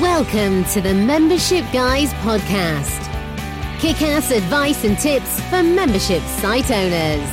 [0.00, 3.00] Welcome to the Membership Guys podcast.
[3.78, 7.28] Kick ass advice and tips for membership site owners.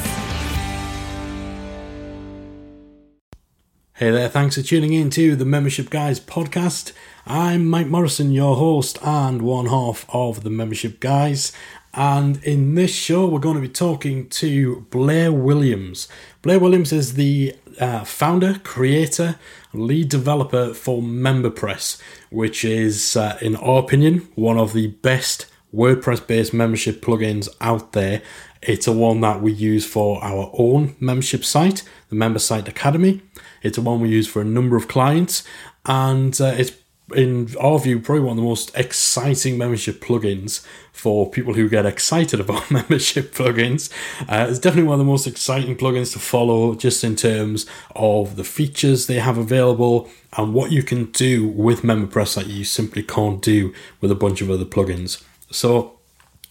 [3.93, 6.91] Hey there, thanks for tuning in to the Membership Guys podcast.
[7.25, 11.51] I'm Mike Morrison, your host and one half of the Membership Guys.
[11.96, 16.07] And in this show, we're going to be talking to Blair Williams.
[16.43, 19.39] Blair Williams is the uh, founder, creator,
[19.73, 26.26] lead developer for MemberPress, which is, uh, in our opinion, one of the best WordPress
[26.28, 28.22] based membership plugins out there.
[28.62, 33.22] It's a one that we use for our own membership site, the Member Site Academy.
[33.64, 35.44] It's a one we use for a number of clients,
[35.86, 36.72] and uh, it's
[37.14, 41.86] in our view, probably one of the most exciting membership plugins for people who get
[41.86, 43.92] excited about membership plugins.
[44.22, 47.66] Uh, it's definitely one of the most exciting plugins to follow, just in terms
[47.96, 52.64] of the features they have available and what you can do with MemberPress that you
[52.64, 55.23] simply can't do with a bunch of other plugins.
[55.52, 55.98] So,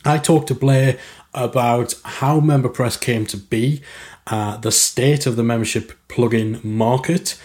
[0.05, 0.98] I talked to Blair
[1.34, 3.83] about how MemberPress came to be,
[4.27, 7.39] uh, the state of the membership plugin market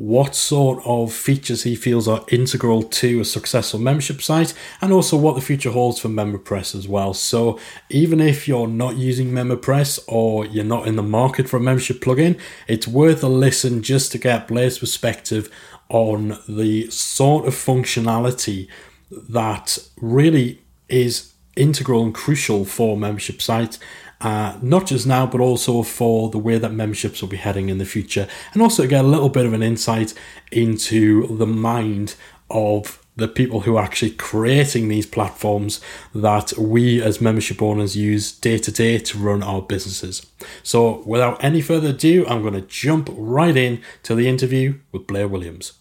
[0.00, 5.14] what sort of features he feels are integral to a successful membership site, and also
[5.14, 7.12] what the future holds for MemberPress as well.
[7.12, 7.58] So,
[7.90, 12.00] even if you're not using MemberPress or you're not in the market for a membership
[12.00, 15.50] plugin, it's worth a listen just to get Blair's perspective
[15.90, 18.68] on the sort of functionality
[19.10, 23.78] that really is integral and crucial for membership sites
[24.20, 27.78] uh, not just now, but also for the way that memberships will be heading in
[27.78, 30.14] the future, and also to get a little bit of an insight
[30.52, 32.14] into the mind
[32.50, 35.80] of the people who are actually creating these platforms
[36.14, 40.26] that we as membership owners use day to day to run our businesses.
[40.62, 45.06] So, without any further ado, I'm going to jump right in to the interview with
[45.06, 45.74] Blair Williams.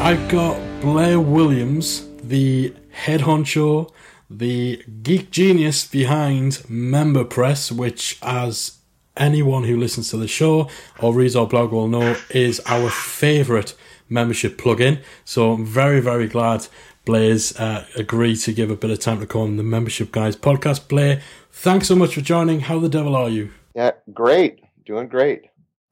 [0.00, 3.90] I've got Blair Williams, the head honcho
[4.38, 8.78] the geek genius behind MemberPress, which, as
[9.16, 10.68] anyone who listens to the show
[11.00, 13.74] or reads our blog will know, is our favourite
[14.08, 15.02] membership plugin.
[15.24, 16.66] So I'm very, very glad
[17.04, 20.36] Blair's uh, agreed to give a bit of time to call on the Membership Guys
[20.36, 20.88] podcast.
[20.88, 21.20] Blair,
[21.52, 22.60] thanks so much for joining.
[22.60, 23.50] How the devil are you?
[23.74, 24.60] Yeah, great.
[24.86, 25.46] Doing great.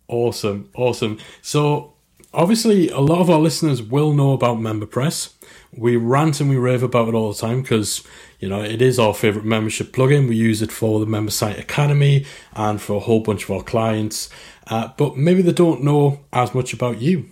[0.08, 1.18] Awesome, awesome.
[1.40, 1.94] So,
[2.34, 5.34] obviously, a lot of our listeners will know about MemberPress.
[5.74, 8.06] We rant and we rave about it all the time because
[8.42, 10.28] you know, it is our favorite membership plugin.
[10.28, 13.62] We use it for the Member Site Academy and for a whole bunch of our
[13.62, 14.28] clients.
[14.66, 17.28] Uh, but maybe they don't know as much about you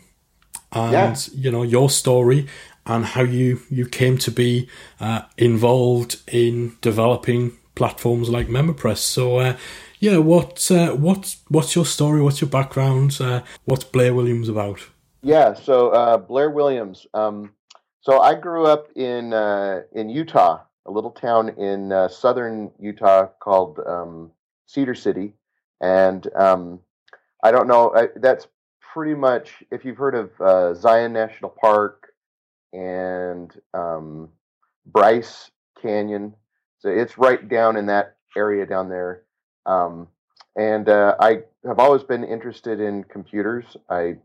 [0.72, 1.16] and yeah.
[1.34, 2.46] you know your story
[2.86, 4.68] and how you you came to be
[5.00, 8.98] uh, involved in developing platforms like MemberPress.
[8.98, 9.38] So.
[9.38, 9.56] Uh,
[10.02, 12.22] yeah, what uh, what what's your story?
[12.22, 13.18] What's your background?
[13.20, 14.80] Uh, what's Blair Williams about?
[15.20, 17.06] Yeah, so uh, Blair Williams.
[17.12, 17.52] Um,
[18.00, 23.26] so I grew up in uh, in Utah, a little town in uh, southern Utah
[23.40, 24.30] called um,
[24.66, 25.34] Cedar City,
[25.80, 26.80] and um,
[27.42, 27.92] I don't know.
[27.94, 28.46] I, that's
[28.92, 32.12] pretty much if you've heard of uh, Zion National Park
[32.72, 34.28] and um,
[34.86, 35.50] Bryce
[35.80, 36.34] Canyon.
[36.78, 39.22] So it's right down in that area down there.
[39.66, 40.08] Um,
[40.56, 43.76] and uh, I have always been interested in computers.
[43.88, 44.16] I,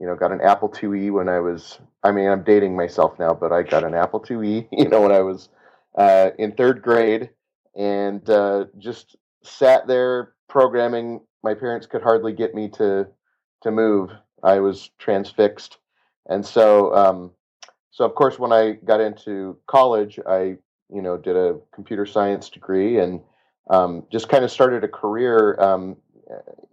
[0.00, 1.78] you know, got an Apple IIe when I was.
[2.04, 5.12] I mean, I'm dating myself now, but I got an Apple IIe, you know, when
[5.12, 5.48] I was
[5.96, 7.30] uh, in third grade
[7.76, 11.20] and uh, just sat there programming.
[11.42, 13.08] My parents could hardly get me to
[13.62, 14.10] to move.
[14.42, 15.78] I was transfixed,
[16.26, 17.32] and so um,
[17.90, 20.56] so of course when I got into college, I
[20.90, 23.20] you know did a computer science degree and
[23.70, 25.96] um, just kind of started a career um,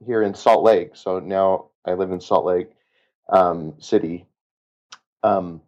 [0.05, 0.91] here in Salt Lake.
[0.93, 2.69] So now I live in Salt Lake
[3.29, 4.25] um, City.
[5.23, 5.61] Um,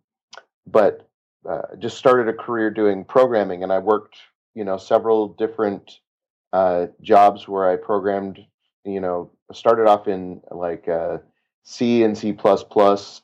[0.66, 1.08] but
[1.48, 4.18] uh, just started a career doing programming, and I worked,
[4.54, 6.00] you know, several different
[6.54, 8.46] uh, jobs where I programmed.
[8.86, 11.18] You know, started off in like uh,
[11.64, 13.22] C and C plus plus,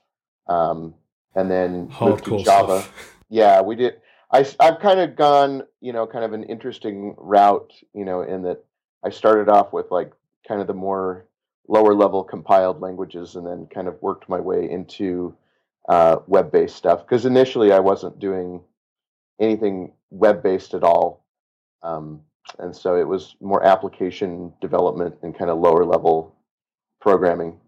[0.47, 0.93] um,
[1.35, 2.81] and then moved to Java.
[2.81, 3.15] Stuff.
[3.29, 3.95] Yeah, we did.
[4.31, 8.43] I I've kind of gone, you know, kind of an interesting route, you know, in
[8.43, 8.63] that
[9.03, 10.11] I started off with like
[10.47, 11.25] kind of the more
[11.67, 15.35] lower level compiled languages, and then kind of worked my way into
[15.89, 18.61] uh, web-based stuff because initially I wasn't doing
[19.39, 21.25] anything web-based at all,
[21.81, 22.21] um,
[22.59, 26.35] and so it was more application development and kind of lower level
[27.01, 27.59] programming.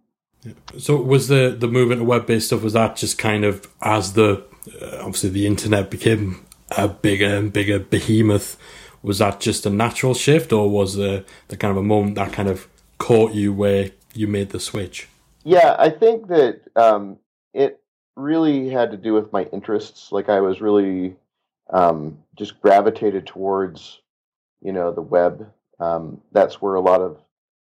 [0.78, 4.44] So was the the movement to web-based stuff was that just kind of as the
[4.82, 6.46] uh, obviously the internet became
[6.78, 8.58] a bigger and bigger behemoth?
[9.02, 12.32] Was that just a natural shift, or was the the kind of a moment that
[12.32, 15.08] kind of caught you where you made the switch?
[15.44, 17.18] Yeah, I think that um,
[17.54, 17.82] it
[18.16, 20.12] really had to do with my interests.
[20.12, 21.16] Like I was really
[21.72, 24.02] um, just gravitated towards,
[24.62, 25.52] you know, the web.
[25.80, 27.20] Um, that's where a lot of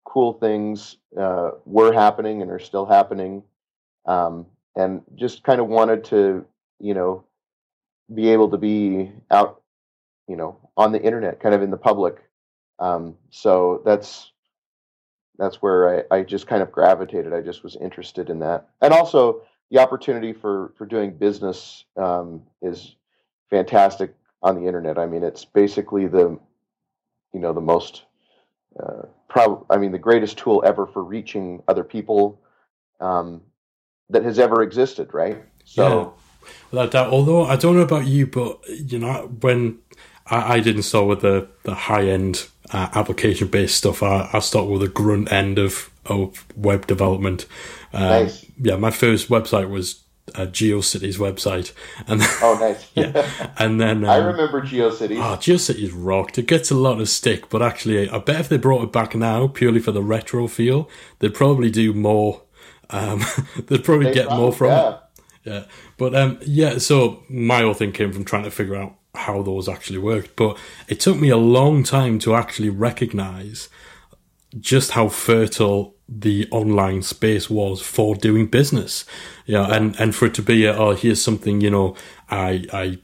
[0.05, 3.43] cool things uh, were happening and are still happening.
[4.05, 4.45] Um,
[4.75, 6.45] and just kind of wanted to,
[6.79, 7.25] you know,
[8.13, 9.61] be able to be out,
[10.27, 12.23] you know, on the internet, kind of in the public.
[12.79, 14.31] Um, so that's
[15.37, 17.33] that's where I, I just kind of gravitated.
[17.33, 19.41] I just was interested in that, and also
[19.71, 22.95] the opportunity for for doing business um, is
[23.49, 24.97] fantastic on the internet.
[24.97, 26.39] I mean, it's basically the
[27.33, 28.03] you know the most
[28.81, 32.39] uh, prob- I mean, the greatest tool ever for reaching other people
[32.99, 33.41] um,
[34.09, 35.43] that has ever existed, right?
[35.65, 37.13] So, yeah, without doubt.
[37.13, 39.79] Although I don't know about you, but you know, when
[40.25, 44.39] I, I didn't start with the the high end uh, application based stuff, I, I
[44.39, 47.45] started with the grunt end of of web development.
[47.93, 48.45] Um, nice.
[48.59, 50.03] Yeah, my first website was
[50.35, 51.73] uh, GeoCities website,
[52.07, 52.89] and oh, nice.
[52.95, 55.17] yeah, and then um, I remember GeoCities.
[55.17, 56.37] Oh, GeoCities rocked.
[56.37, 59.15] It gets a lot of stick, but actually, I bet if they brought it back
[59.15, 60.89] now purely for the retro feel,
[61.19, 62.41] they'd probably do more.
[62.89, 63.23] Um,
[63.67, 64.89] they'd probably they get probably, more from yeah.
[64.89, 64.99] it.
[65.45, 65.63] Yeah,
[65.97, 66.77] but um, yeah.
[66.77, 70.57] So my whole thing came from trying to figure out how those actually worked, but
[70.87, 73.69] it took me a long time to actually recognize
[74.59, 79.05] just how fertile the online space was for doing business.
[79.45, 81.95] Yeah, and, and for it to be, a, oh, here's something, you know,
[82.29, 82.99] I, I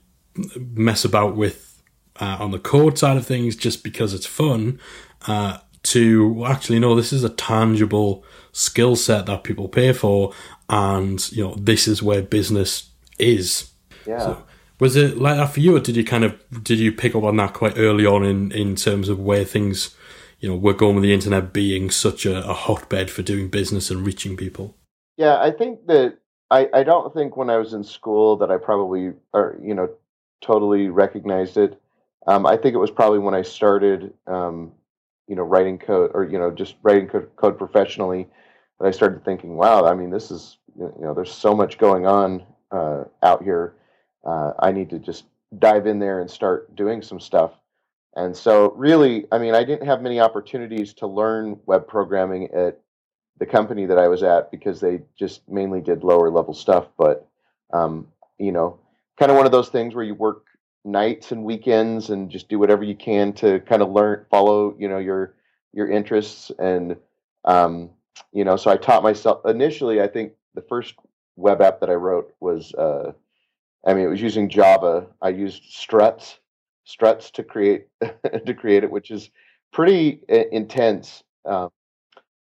[0.57, 1.81] mess about with
[2.19, 4.79] uh, on the code side of things just because it's fun,
[5.27, 8.23] uh, to actually, no, this is a tangible
[8.53, 10.33] skill set that people pay for.
[10.69, 12.89] And, you know, this is where business
[13.19, 13.69] is.
[14.07, 14.19] Yeah.
[14.19, 14.43] So,
[14.79, 17.23] was it like that for you, or did you kind of did you pick up
[17.23, 19.95] on that quite early on in in terms of where things
[20.43, 23.89] you know, we're going with the internet being such a, a hotbed for doing business
[23.89, 24.75] and reaching people?
[25.15, 26.17] Yeah, I think that
[26.51, 29.89] I, I don't think when I was in school that I probably or you know
[30.41, 31.79] totally recognized it.
[32.27, 34.73] Um, I think it was probably when I started, um,
[35.27, 38.27] you know, writing code or you know just writing code, professionally
[38.81, 42.05] that I started thinking, wow, I mean, this is you know, there's so much going
[42.05, 43.75] on uh, out here.
[44.23, 45.25] Uh, I need to just
[45.59, 47.51] dive in there and start doing some stuff.
[48.15, 52.79] And so, really, I mean, I didn't have many opportunities to learn web programming at
[53.39, 56.87] the company that I was at because they just mainly did lower level stuff.
[56.97, 57.27] But,
[57.73, 58.79] um, you know,
[59.17, 60.45] kind of one of those things where you work
[60.85, 64.87] nights and weekends and just do whatever you can to kind of learn, follow, you
[64.87, 65.33] know, your
[65.73, 66.51] your interests.
[66.59, 66.95] And,
[67.45, 67.89] um,
[68.31, 70.01] you know, so I taught myself initially.
[70.01, 70.93] I think the first
[71.35, 73.13] web app that I wrote was, uh,
[73.85, 75.07] I mean, it was using Java.
[75.21, 76.39] I used struts
[76.85, 79.29] struts to create to create it, which is
[79.71, 81.23] pretty uh, intense.
[81.45, 81.69] Um,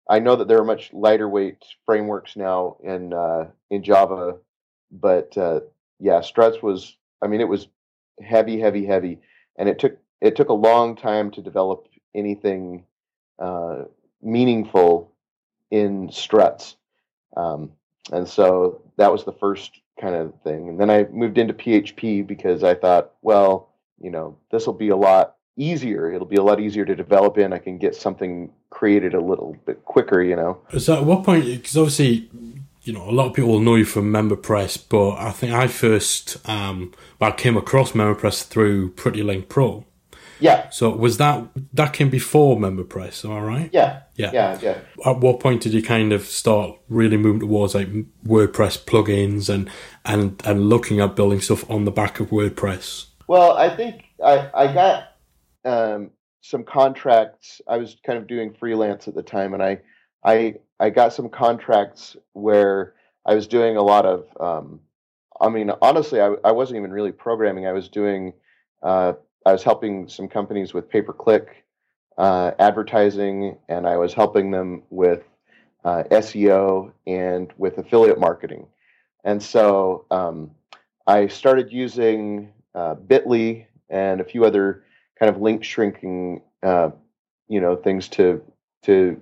[0.08, 4.36] I know that there are much lighter weight frameworks now in uh, in Java,
[4.90, 5.60] but uh,
[5.98, 6.96] yeah, struts was.
[7.22, 7.68] I mean, it was
[8.22, 9.18] heavy, heavy, heavy,
[9.56, 12.84] and it took it took a long time to develop anything
[13.38, 13.84] uh,
[14.22, 15.12] meaningful
[15.70, 16.76] in struts.
[17.36, 17.70] Um,
[18.12, 20.68] and so that was the first kind of thing.
[20.68, 23.70] And then I moved into PHP because I thought, well,
[24.00, 26.12] you know, this will be a lot easier.
[26.12, 27.52] It'll be a lot easier to develop in.
[27.52, 30.60] I can get something created a little bit quicker, you know.
[30.78, 32.30] So at what point, because obviously,
[32.82, 35.66] you know, a lot of people will know you from MemberPress, but I think I
[35.66, 39.84] first, um, I came across MemberPress through Pretty Link Pro.
[40.40, 40.70] Yeah.
[40.70, 43.24] So was that that came before MemberPress?
[43.24, 43.70] Am I right?
[43.72, 44.02] Yeah.
[44.16, 44.30] Yeah.
[44.32, 44.58] Yeah.
[44.60, 44.78] Yeah.
[45.04, 47.88] At what point did you kind of start really moving towards like
[48.24, 49.70] WordPress plugins and
[50.04, 53.06] and and looking at building stuff on the back of WordPress?
[53.28, 55.04] Well, I think I I got
[55.64, 57.60] um, some contracts.
[57.68, 59.80] I was kind of doing freelance at the time, and I
[60.24, 62.94] I I got some contracts where
[63.26, 64.26] I was doing a lot of.
[64.40, 64.80] Um,
[65.40, 67.66] I mean, honestly, I I wasn't even really programming.
[67.66, 68.32] I was doing.
[68.82, 69.12] Uh,
[69.46, 71.64] I was helping some companies with pay per click
[72.18, 75.22] uh, advertising, and I was helping them with
[75.84, 78.66] uh, SEO and with affiliate marketing.
[79.24, 80.50] And so um,
[81.06, 84.84] I started using uh, Bitly and a few other
[85.18, 86.90] kind of link shrinking, uh,
[87.48, 88.42] you know, things to
[88.82, 89.20] to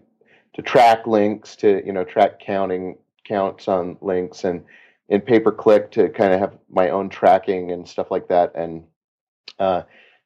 [0.54, 4.64] to track links, to you know, track counting counts on links, and
[5.08, 8.52] in pay per click to kind of have my own tracking and stuff like that.
[8.54, 8.84] And
[9.58, 9.82] uh,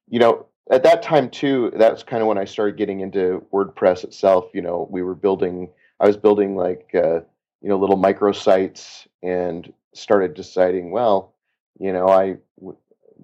[0.09, 4.05] you know, at that time too, that's kind of when I started getting into WordPress
[4.05, 4.47] itself.
[4.55, 5.69] You know, we were building,
[6.01, 7.21] I was building like uh,
[7.61, 11.35] you know little microsites, and started deciding, well,
[11.79, 12.37] you know, I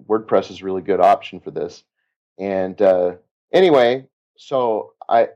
[0.07, 1.83] WordPress is a really good option for this.
[2.37, 3.15] And uh,
[3.53, 4.07] anyway,
[4.37, 5.29] so I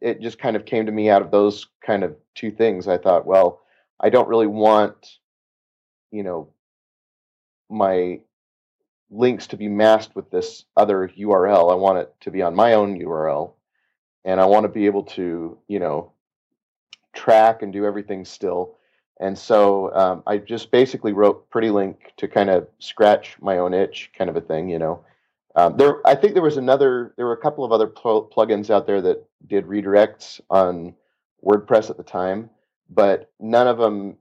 [0.00, 2.88] it just kind of came to me out of those kind of two things.
[2.88, 3.60] I thought, well,
[4.00, 5.18] I don't really want
[6.10, 6.48] you know,
[7.68, 8.20] my
[9.10, 11.72] links to be masked with this other URL.
[11.72, 13.52] I want it to be on my own URL,
[14.24, 16.12] and I want to be able to, you know,
[17.12, 18.76] track and do everything still.
[19.20, 23.74] And so um, I just basically wrote Pretty Link to kind of scratch my own
[23.74, 25.04] itch, kind of a thing, you know.
[25.56, 27.12] Um, there, I think there was another.
[27.16, 30.94] There were a couple of other pl- plugins out there that did redirects on
[31.44, 32.48] WordPress at the time,
[32.88, 34.16] but none of them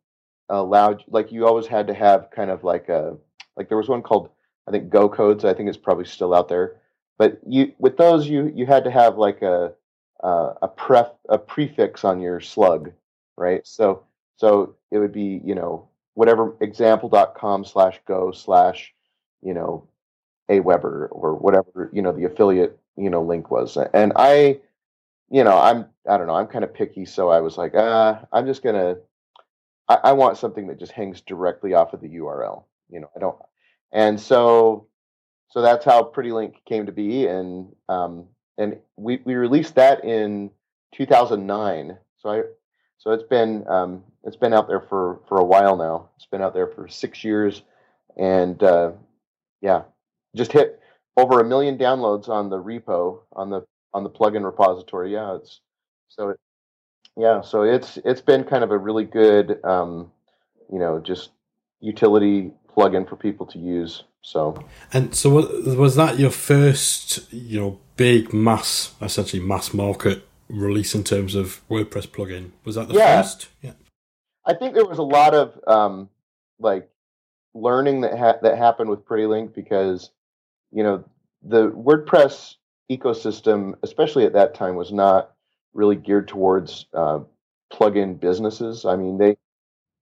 [0.50, 1.04] allowed.
[1.08, 3.16] Like you always had to have kind of like a
[3.56, 4.32] like there was one called
[4.70, 5.44] I think Go Codes.
[5.46, 6.76] I think it's probably still out there,
[7.18, 9.74] but you with those you you had to have like a
[10.24, 12.92] uh, a pref a prefix on your slug,
[13.36, 13.66] right?
[13.66, 14.04] So
[14.38, 18.94] so it would be you know whatever example.com slash go slash
[19.42, 19.88] you know
[20.52, 24.60] Aweber or whatever you know the affiliate you know link was, and I
[25.32, 28.20] you know I'm I don't know I'm kind of picky, so I was like uh,
[28.32, 28.98] I'm just gonna
[29.88, 32.66] I, I want something that just hangs directly off of the URL.
[32.92, 33.38] You know I don't,
[33.92, 34.88] and so
[35.50, 38.26] so that's how Pretty Link came to be, and um,
[38.58, 40.52] and we we released that in
[40.94, 41.98] 2009.
[42.18, 42.44] So I
[42.98, 46.10] so it's been um, it's been out there for for a while now.
[46.18, 47.64] It's been out there for six years,
[48.18, 48.92] and uh,
[49.62, 49.84] yeah,
[50.36, 50.80] just hit
[51.18, 55.14] over a million downloads on the repo on the on the plugin repository.
[55.14, 55.62] Yeah, it's
[56.10, 56.40] so it,
[57.18, 60.12] yeah, so it's it's been kind of a really good um,
[60.72, 61.32] you know just
[61.80, 64.04] utility plugin for people to use.
[64.22, 70.96] So and so was that your first you know big mass essentially mass market release
[70.96, 72.52] in terms of WordPress plugin?
[72.64, 73.22] Was that the yeah.
[73.22, 73.48] first?
[73.62, 73.74] Yeah,
[74.46, 76.10] I think there was a lot of um,
[76.60, 76.90] like
[77.54, 80.12] learning that ha- that happened with Pretty Link because
[80.72, 81.04] you know,
[81.42, 82.56] the WordPress
[82.92, 85.32] ecosystem, especially at that time, was not
[85.74, 87.20] really geared towards uh,
[87.72, 88.86] plug-in businesses.
[88.86, 89.38] I mean, they,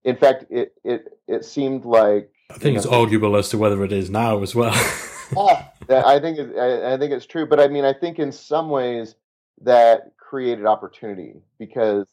[0.04, 3.84] in fact, it it it seemed like I think it's know, arguable as to whether
[3.84, 4.74] it is now as well.
[5.90, 8.32] yeah, I think it, I, I think it's true, but I mean, I think in
[8.32, 9.16] some ways
[9.62, 12.08] that created opportunity because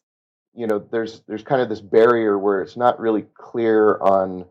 [0.54, 4.44] you know there's there's kind of this barrier where it's not really clear on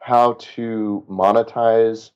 [0.00, 2.10] how to monetize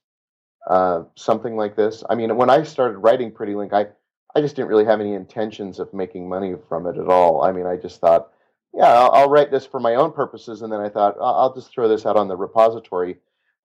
[0.69, 2.03] uh, something like this.
[2.09, 3.87] I mean, when I started writing Pretty Link, I
[4.35, 7.43] I just didn't really have any intentions of making money from it at all.
[7.43, 8.33] I mean, I just thought,
[8.75, 11.73] yeah, I'll, I'll write this for my own purposes, and then I thought I'll, just
[11.73, 13.17] throw this out on the repository.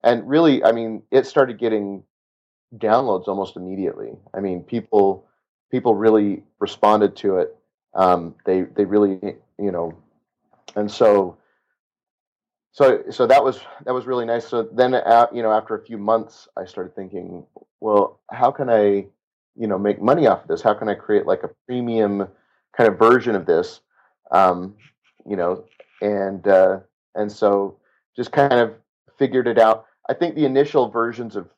[0.04, 2.04] And really, I mean, it started getting
[2.76, 4.12] downloads almost immediately.
[4.34, 5.26] I mean, people
[5.70, 7.56] people really responded to it.
[7.94, 9.18] Um, they they really
[9.58, 9.96] you know,
[10.76, 11.38] and so
[12.72, 14.46] so so that was that was really nice.
[14.46, 17.44] So then, uh, you know, after a few months, I started thinking,
[17.80, 19.06] well, how can I,
[19.56, 20.62] you know, make money off of this?
[20.62, 22.28] How can I create like a premium
[22.76, 23.80] kind of version of this?
[24.30, 24.74] Um,
[25.28, 25.64] you know,
[26.00, 26.80] and uh,
[27.14, 27.76] and so
[28.16, 28.74] just kind of
[29.18, 29.86] figured it out.
[30.08, 31.48] I think the initial versions of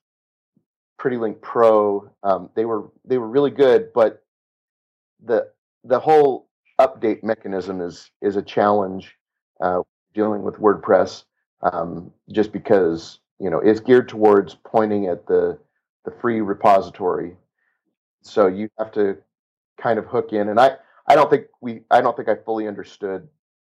[0.99, 4.23] Pretty Link Pro, um, they were they were really good, but
[5.25, 5.49] the
[5.85, 6.49] the whole
[6.81, 9.15] update mechanism is is a challenge
[9.61, 9.81] uh,
[10.15, 11.25] dealing with WordPress,
[11.63, 15.59] um, just because you know it's geared towards pointing at the
[16.05, 17.37] the free repository.
[18.23, 19.17] So you have to
[19.81, 22.67] kind of hook in, and I I don't think we I don't think I fully
[22.67, 23.29] understood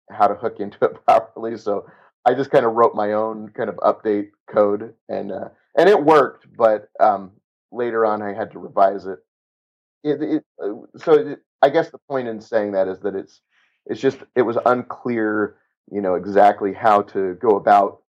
[0.10, 1.58] how to hook into it properly.
[1.58, 1.86] So
[2.26, 6.04] I just kind of wrote my own kind of update code, and uh, and it
[6.04, 6.48] worked.
[6.58, 7.32] But um,
[7.72, 9.20] later on, I had to revise it.
[10.04, 13.42] It, it uh, so it, I guess the point in saying that is that it's
[13.86, 15.58] it's just it was unclear
[15.92, 18.02] you know exactly how to go about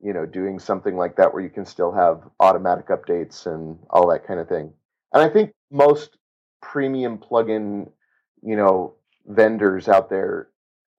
[0.00, 4.08] you know doing something like that where you can still have automatic updates and all
[4.08, 4.72] that kind of thing
[5.12, 6.16] and i think most
[6.60, 7.90] premium plugin
[8.42, 8.94] you know
[9.26, 10.48] vendors out there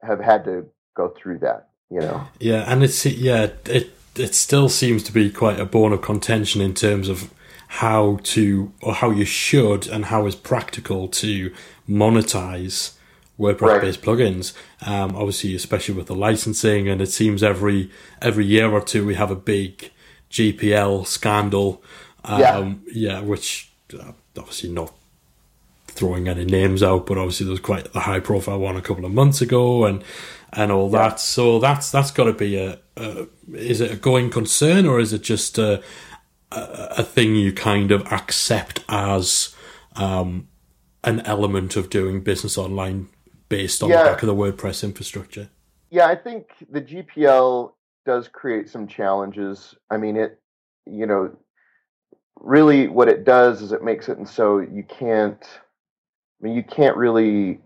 [0.06, 4.70] have had to go through that you know yeah and it's yeah it it still
[4.70, 7.34] seems to be quite a bone of contention in terms of
[7.68, 11.52] how to or how you should and how is practical to
[11.90, 12.94] monetize
[13.40, 14.18] WordPress based right.
[14.18, 14.54] plugins.
[14.86, 17.90] Um, obviously, especially with the licensing, and it seems every
[18.22, 19.92] every year or two we have a big
[20.30, 21.84] GPL scandal.
[22.24, 22.74] Um, yeah.
[22.94, 24.94] yeah, which uh, obviously not
[25.94, 29.06] throwing any names out, but obviously there was quite a high profile one a couple
[29.06, 30.04] of months ago, and
[30.52, 31.10] and all yeah.
[31.10, 31.20] that.
[31.20, 35.14] So that's that's got to be a, a, is it a going concern or is
[35.14, 35.82] it just a
[36.52, 39.56] a, a thing you kind of accept as
[39.96, 40.48] um,
[41.04, 43.10] an element of doing business online
[43.50, 44.04] based on yeah.
[44.04, 45.50] the back of the WordPress infrastructure.
[45.90, 47.74] Yeah, I think the GPL
[48.06, 49.76] does create some challenges.
[49.92, 50.40] I mean, it,
[50.86, 51.36] you know,
[52.40, 55.44] really what it does is it makes it and so you can't,
[56.44, 57.60] mean, you can't really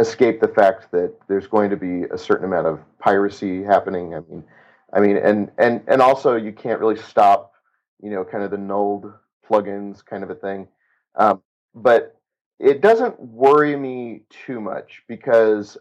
[0.00, 4.14] escape the fact that there's going to be a certain amount of piracy happening.
[4.14, 4.44] I mean,
[4.92, 7.52] I mean, and and and also you can't really stop,
[8.00, 9.12] you know, kind of the nulled
[9.48, 10.68] plugins kind of a thing.
[11.16, 11.42] Um,
[11.74, 12.16] but
[12.58, 15.76] it doesn't worry me too much because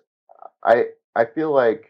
[0.64, 1.88] I I feel like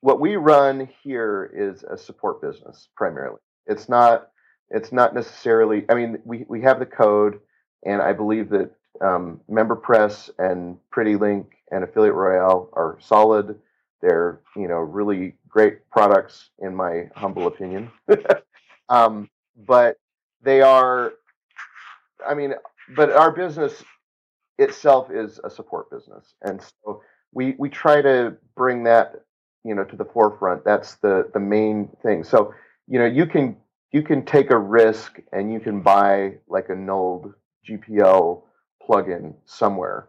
[0.00, 3.40] what we run here is a support business primarily.
[3.66, 4.28] It's not
[4.70, 5.84] it's not necessarily.
[5.88, 7.38] I mean, we we have the code,
[7.84, 13.58] and I believe that um, MemberPress and PrettyLink and Affiliate Royale are solid.
[14.00, 17.90] They're you know really great products in my humble opinion.
[18.88, 19.28] um,
[19.66, 19.96] but
[20.42, 21.12] they are.
[22.26, 22.54] I mean,
[22.96, 23.82] but our business
[24.58, 29.24] itself is a support business, and so we we try to bring that
[29.64, 30.64] you know to the forefront.
[30.64, 32.24] That's the the main thing.
[32.24, 32.54] So
[32.86, 33.56] you know you can
[33.92, 37.32] you can take a risk and you can buy like a nulled
[37.68, 38.42] GPL
[38.86, 40.08] plugin somewhere,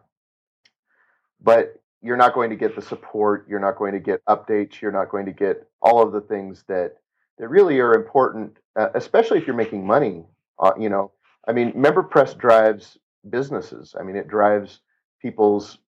[1.42, 3.46] but you're not going to get the support.
[3.48, 4.80] You're not going to get updates.
[4.80, 6.96] You're not going to get all of the things that
[7.38, 10.24] that really are important, uh, especially if you're making money.
[10.58, 11.12] Uh, you know,
[11.46, 12.96] I mean, MemberPress drives
[13.28, 13.94] businesses.
[13.98, 14.80] I mean, it drives
[15.20, 15.78] people's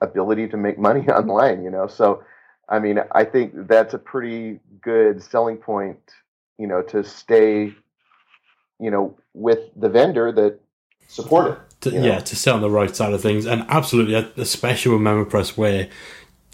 [0.00, 1.62] ability to make money online.
[1.62, 2.24] You know, so
[2.68, 5.98] I mean, I think that's a pretty good selling point.
[6.58, 7.72] You know, to stay,
[8.78, 10.58] you know, with the vendor that
[11.08, 11.58] support it.
[11.82, 12.06] To, you know?
[12.06, 15.88] Yeah, to stay on the right side of things, and absolutely, especially with MemberPress, where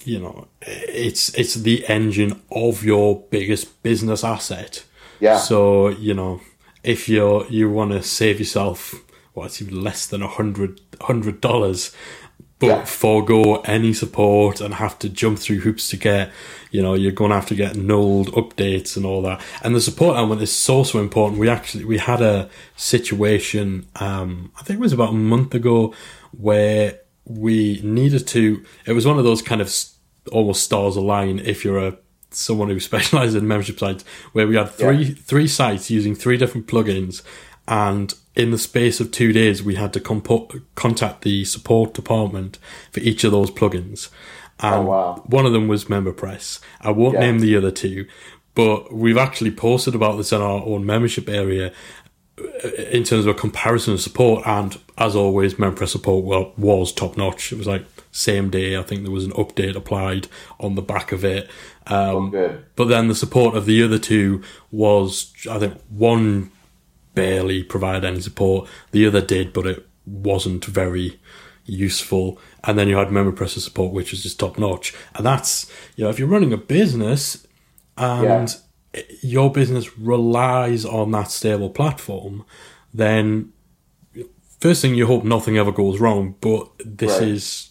[0.04, 4.84] you know it's it's the engine of your biggest business asset.
[5.20, 5.38] Yeah.
[5.38, 6.40] So you know,
[6.82, 8.94] if you're you want to save yourself
[9.34, 11.94] what's even less than a hundred hundred dollars,
[12.60, 12.84] but Yeah.
[12.84, 16.32] forego any support and have to jump through hoops to get,
[16.72, 19.40] you know, you're going to have to get nulled updates and all that.
[19.62, 21.38] And the support element is so so important.
[21.40, 25.94] We actually we had a situation, um, I think it was about a month ago,
[26.36, 28.64] where we needed to.
[28.86, 29.72] It was one of those kind of
[30.32, 31.96] almost stars align if you're a
[32.30, 35.14] someone who specializes in membership sites, where we had three Yeah.
[35.24, 37.22] three sites using three different plugins,
[37.68, 42.58] and in the space of two days, we had to compo- contact the support department
[42.92, 44.08] for each of those plugins.
[44.60, 45.22] And Oh, wow.
[45.26, 46.58] one of them was MemberPress.
[46.80, 47.20] I won't Yeah.
[47.20, 48.06] name the other two,
[48.54, 51.72] but we've actually posted about this in our own membership area
[52.40, 54.46] uh, in terms of a comparison of support.
[54.46, 57.52] And as always, MemberPress support well, was top notch.
[57.52, 58.76] It was like same day.
[58.76, 60.28] I think there was an update applied
[60.60, 61.48] on the back of it.
[61.88, 62.64] Um, Oh, good.
[62.76, 66.50] but then the support of the other two was, I think, one
[67.18, 68.68] barely provided any support.
[68.92, 71.18] The other did, but it wasn't very
[71.64, 72.38] useful.
[72.64, 74.94] And then you had MemberPress support, which is just top notch.
[75.14, 77.46] And that's, you know, if you're running a business
[77.96, 78.54] and
[79.22, 82.44] your business relies on that stable platform,
[82.94, 83.52] then
[84.60, 86.34] first thing you hope nothing ever goes wrong.
[86.40, 87.28] But this Right.
[87.28, 87.70] is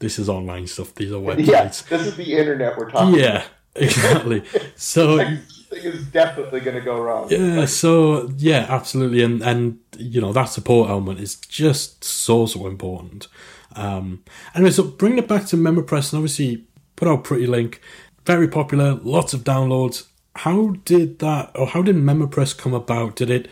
[0.00, 0.94] this is online stuff.
[0.94, 1.88] These are Yeah, websites.
[1.88, 3.18] this is the internet we're talking.
[3.18, 4.42] Yeah, exactly.
[4.76, 5.18] So
[5.68, 7.28] thing is definitely going to go wrong.
[7.30, 12.66] yeah, so yeah, absolutely, and and you know that support element is just so so
[12.66, 13.28] important.
[13.76, 16.64] Um, anyway, so bringing it back to MemberPress, and obviously
[16.96, 17.80] put out Pretty Link,
[18.24, 20.06] very popular, lots of downloads.
[20.36, 23.16] How did that, or how did MemberPress come about?
[23.16, 23.48] Did it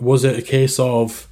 [0.00, 1.28] was it a case of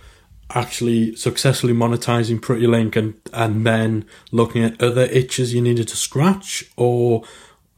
[0.54, 5.96] actually successfully monetizing Pretty Link and and then looking at other itches you needed to
[5.96, 7.24] scratch, or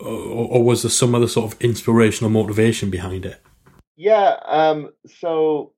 [0.00, 3.42] or, or was there some other sort of inspirational motivation behind it?
[3.96, 4.36] Yeah.
[4.46, 5.72] Um, so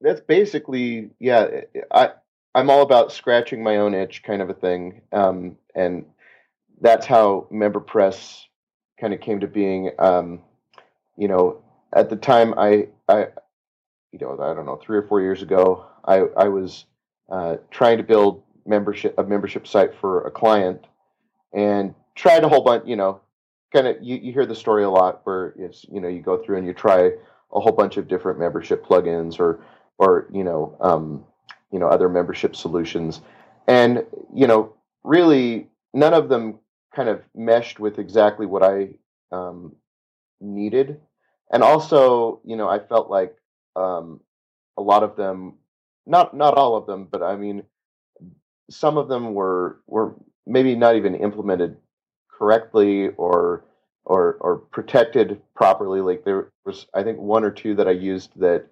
[0.00, 1.62] that's basically yeah.
[1.90, 2.10] I
[2.54, 5.02] I'm all about scratching my own itch, kind of a thing.
[5.12, 6.04] Um, and
[6.80, 8.42] that's how MemberPress
[9.00, 9.90] kind of came to being.
[9.98, 10.40] Um,
[11.16, 13.28] you know, at the time, I I
[14.12, 16.86] you know I don't know three or four years ago, I I was
[17.30, 20.86] uh, trying to build membership a membership site for a client,
[21.52, 22.86] and tried a whole bunch.
[22.86, 23.20] You know,
[23.72, 26.42] kind of you, you hear the story a lot where it's you know you go
[26.42, 27.10] through and you try
[27.52, 29.64] a whole bunch of different membership plugins or
[29.98, 31.24] or you know um,
[31.72, 33.20] you know other membership solutions.
[33.68, 34.04] And
[34.34, 36.58] you know really none of them
[36.94, 38.90] kind of meshed with exactly what I
[39.32, 39.74] um,
[40.40, 41.00] needed.
[41.52, 43.36] And also you know I felt like
[43.76, 44.20] um,
[44.76, 45.54] a lot of them
[46.06, 47.62] not not all of them but I mean
[48.70, 50.14] some of them were were
[50.46, 51.76] maybe not even implemented
[52.40, 53.64] correctly or
[54.04, 56.00] or or protected properly.
[56.00, 58.66] Like there was, I think, one or two that I used that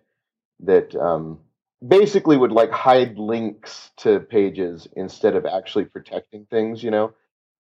[0.61, 1.39] that um,
[1.87, 6.83] basically would like hide links to pages instead of actually protecting things.
[6.83, 7.13] You know,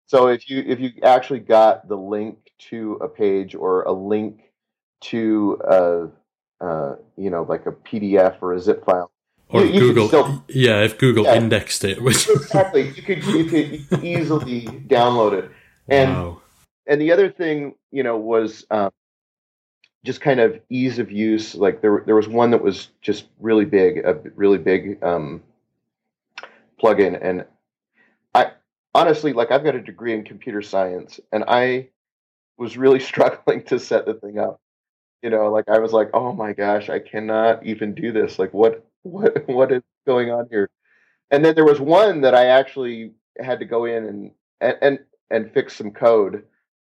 [0.06, 2.38] so if you if you actually got the link
[2.70, 4.40] to a page or a link
[5.00, 6.08] to a
[6.64, 9.12] uh, you know like a PDF or a zip file.
[9.50, 11.36] Or You- you Google, still- yeah, if Google Yeah.
[11.36, 15.50] indexed it, which exactly you could you could easily download it
[15.88, 16.42] and wow,
[16.86, 18.90] and the other thing, you know, was um,
[20.04, 21.54] just kind of ease of use.
[21.54, 25.42] Like there, there was one that was just really big, a really big um,
[26.82, 27.44] plugin, and
[28.34, 28.52] I
[28.94, 31.88] honestly, like, I've got a degree in computer science, and I
[32.56, 34.60] was really struggling to set the thing up.
[35.22, 38.38] You know, like I was like, oh my gosh, I cannot even do this.
[38.38, 40.70] Like, what, what, what is going on here?
[41.30, 44.98] And then there was one that I actually had to go in and and and,
[45.30, 46.44] and fix some code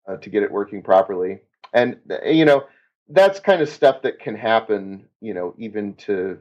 [0.07, 1.39] uh, to get it working properly.
[1.73, 2.65] And uh, you know,
[3.09, 5.05] that's kind of stuff that can happen.
[5.21, 6.39] You know, even to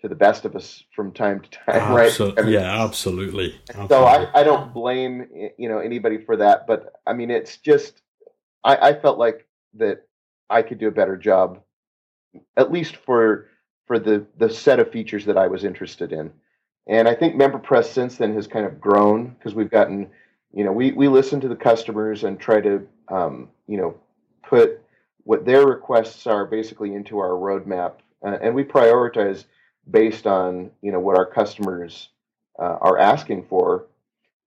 [0.00, 2.38] to the best of us from time to time, Absol- right?
[2.38, 3.58] I mean, yeah, absolutely.
[3.70, 3.88] absolutely.
[3.88, 5.26] So I, I don't blame
[5.56, 8.02] you know anybody for that, but I mean it's just
[8.62, 10.06] I, I felt like that
[10.50, 11.60] I could do a better job,
[12.56, 13.48] at least for
[13.86, 16.32] for the the set of features that I was interested in.
[16.86, 20.10] And I think MemberPress since then has kind of grown because we've gotten,
[20.54, 23.96] you know, we we listen to the customers and try to, um, you know,
[24.42, 24.80] put
[25.24, 29.44] what their requests are basically into our roadmap, uh, and we prioritize
[29.90, 32.10] based on you know what our customers
[32.58, 33.86] uh, are asking for.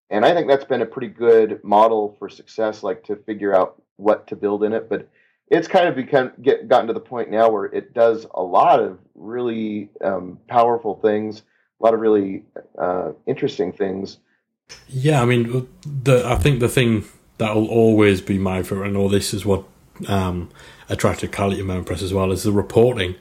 [0.09, 3.81] And I think that's been a pretty good model for success, like to figure out
[3.97, 4.87] what to build in it.
[4.87, 5.09] But
[5.49, 8.79] it's kind of become get gotten to the point now where it does a lot
[8.79, 11.41] of really um, powerful things,
[11.81, 12.43] a lot of really
[12.77, 14.19] uh, interesting things.
[14.87, 17.05] Yeah, I mean, the I think the thing
[17.37, 19.65] that will always be my favorite, and all this is what
[20.07, 20.49] um,
[20.89, 23.15] attracted Cal to MemberPress as well, is the reporting.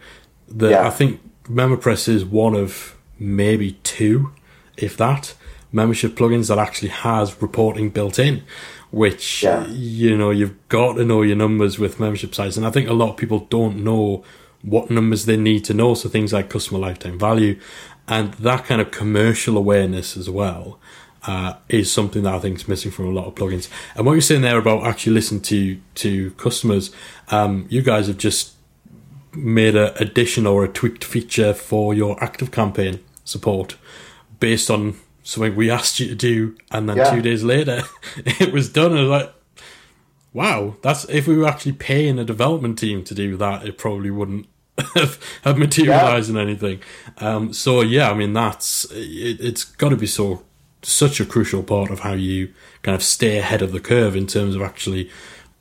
[0.48, 0.87] The yeah.
[0.87, 4.32] I think MemberPress is one of maybe two,
[4.76, 5.35] if that,
[5.72, 8.42] membership plugins that actually has reporting built in
[8.90, 9.66] which yeah.
[9.66, 12.92] you know you've got to know your numbers with membership sites and i think a
[12.92, 14.24] lot of people don't know
[14.62, 17.59] what numbers they need to know so things like customer lifetime value
[18.09, 20.78] and that kind of commercial awareness as well
[21.26, 23.68] uh, is something that I think is missing from a lot of plugins.
[23.94, 26.90] And what you're saying there about actually listening to to customers,
[27.28, 28.54] um, you guys have just
[29.32, 33.76] made an addition or a tweaked feature for your ActiveCampaign support
[34.40, 37.10] based on something we asked you to do, and then yeah.
[37.10, 37.82] two days later
[38.16, 38.92] it was done.
[38.92, 39.34] And I was like,
[40.32, 44.10] wow, that's if we were actually paying a development team to do that, it probably
[44.10, 44.46] wouldn't
[44.94, 46.40] have, have materialized yeah.
[46.40, 46.80] in anything.
[47.18, 50.45] Um, so yeah, I mean that's it, it's got to be so
[50.87, 54.27] such a crucial part of how you kind of stay ahead of the curve in
[54.27, 55.11] terms of actually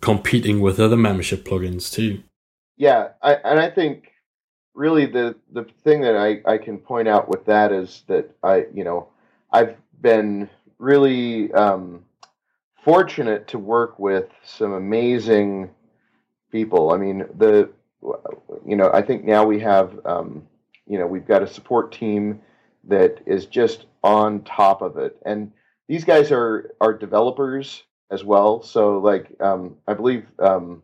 [0.02, 2.22] competing with other membership plugins too.
[2.78, 4.12] Yeah, I, and I think
[4.74, 8.66] really the the thing that I, I can point out with that is that I
[8.74, 9.08] you know
[9.52, 12.04] I've been really um,
[12.84, 15.72] fortunate to work with some amazing
[16.52, 16.92] people.
[16.92, 17.70] I mean, the
[18.66, 20.48] you know, I think now we have um,
[20.88, 22.42] you know we've got a support team
[22.88, 25.52] that is just on top of it, and
[25.88, 28.62] these guys are are developers as well.
[28.62, 30.84] So, like, um, I believe um,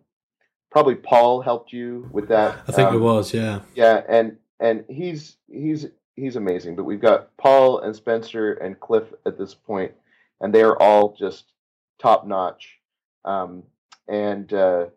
[0.72, 2.60] probably Paul helped you with that.
[2.68, 6.76] I think it um, was, yeah, yeah, and and he's he's he's amazing.
[6.76, 9.92] But we've got Paul and Spencer and Cliff at this point,
[10.40, 11.46] and they are all just
[12.00, 12.78] top notch.
[13.26, 13.64] Um,
[14.08, 14.88] and uh,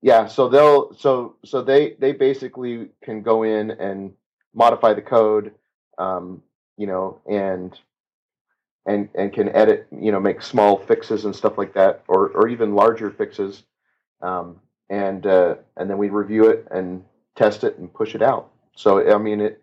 [0.00, 4.12] yeah, so they'll so so they they basically can go in and
[4.54, 5.52] modify the code,
[5.98, 6.42] um,
[6.76, 7.78] you know, and
[8.86, 12.48] and and can edit, you know, make small fixes and stuff like that, or or
[12.48, 13.64] even larger fixes.
[14.22, 17.04] Um, and uh, and then we review it and
[17.36, 18.50] test it and push it out.
[18.74, 19.62] So I mean, it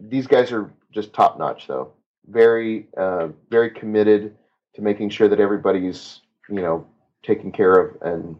[0.00, 1.92] these guys are just top notch, though.
[2.28, 4.34] Very, uh, very committed
[4.74, 6.86] to making sure that everybody's, you know,
[7.22, 8.36] taken care of and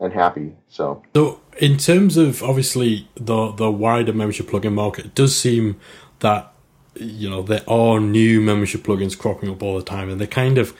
[0.00, 0.52] and happy.
[0.68, 5.80] So, so in terms of obviously the the wider membership plugin market, it does seem
[6.20, 6.52] that
[6.94, 10.58] you know there are new membership plugins cropping up all the time, and they kind
[10.58, 10.76] of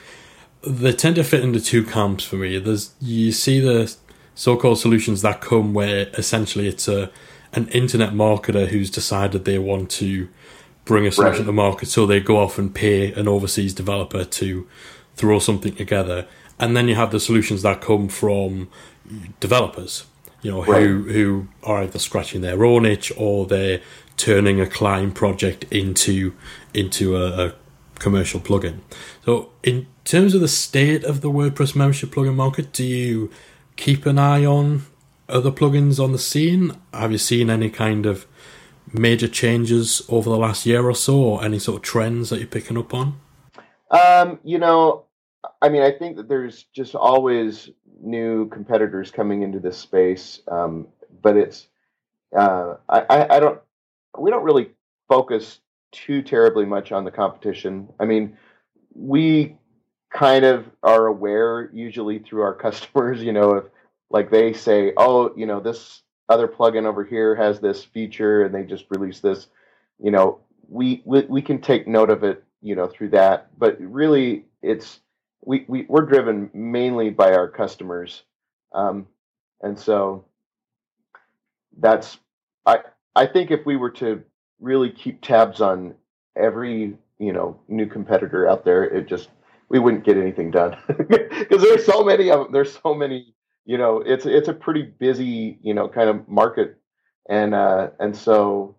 [0.61, 2.59] they tend to fit into two camps for me.
[2.59, 3.95] There's you see the
[4.35, 7.11] so-called solutions that come where essentially it's a
[7.53, 10.29] an internet marketer who's decided they want to
[10.85, 11.45] bring a solution right.
[11.45, 14.67] to market, so they go off and pay an overseas developer to
[15.15, 16.27] throw something together.
[16.59, 18.69] And then you have the solutions that come from
[19.39, 20.05] developers,
[20.41, 20.81] you know, right.
[20.81, 23.81] who who are either scratching their own itch or they're
[24.19, 26.33] turning a client project into
[26.73, 27.53] into a, a
[27.95, 28.79] commercial plugin.
[29.25, 33.31] So, in terms of the state of the WordPress membership plugin market, do you
[33.77, 34.85] keep an eye on
[35.27, 36.75] other plugins on the scene?
[36.93, 38.27] Have you seen any kind of
[38.91, 42.47] major changes over the last year or so, or any sort of trends that you're
[42.47, 43.19] picking up on?
[43.89, 45.05] Um, you know,
[45.61, 47.69] I mean, I think that there's just always
[48.01, 50.87] new competitors coming into this space, um,
[51.21, 51.67] but it's
[52.35, 53.59] uh, I, I don't
[54.17, 54.71] we don't really
[55.07, 55.59] focus
[55.91, 57.89] too terribly much on the competition.
[57.99, 58.37] I mean,
[58.93, 59.55] we
[60.11, 63.21] kind of are aware usually through our customers.
[63.21, 63.65] You know, if
[64.09, 68.53] like they say, oh, you know, this other plugin over here has this feature, and
[68.53, 69.47] they just release this.
[69.99, 72.43] You know, we we, we can take note of it.
[72.61, 74.99] You know, through that, but really, it's
[75.45, 78.23] we, we we're driven mainly by our customers,
[78.73, 79.07] um,
[79.61, 80.25] and so
[81.79, 82.19] that's
[82.65, 82.79] I
[83.19, 84.23] I think if we were to
[84.61, 85.93] really keep tabs on
[86.37, 89.27] every you know new competitor out there, it just
[89.67, 92.53] we wouldn't get anything done because there's so many of them.
[92.53, 93.33] There's so many.
[93.65, 96.77] You know, it's it's a pretty busy you know kind of market,
[97.27, 98.77] and uh, and so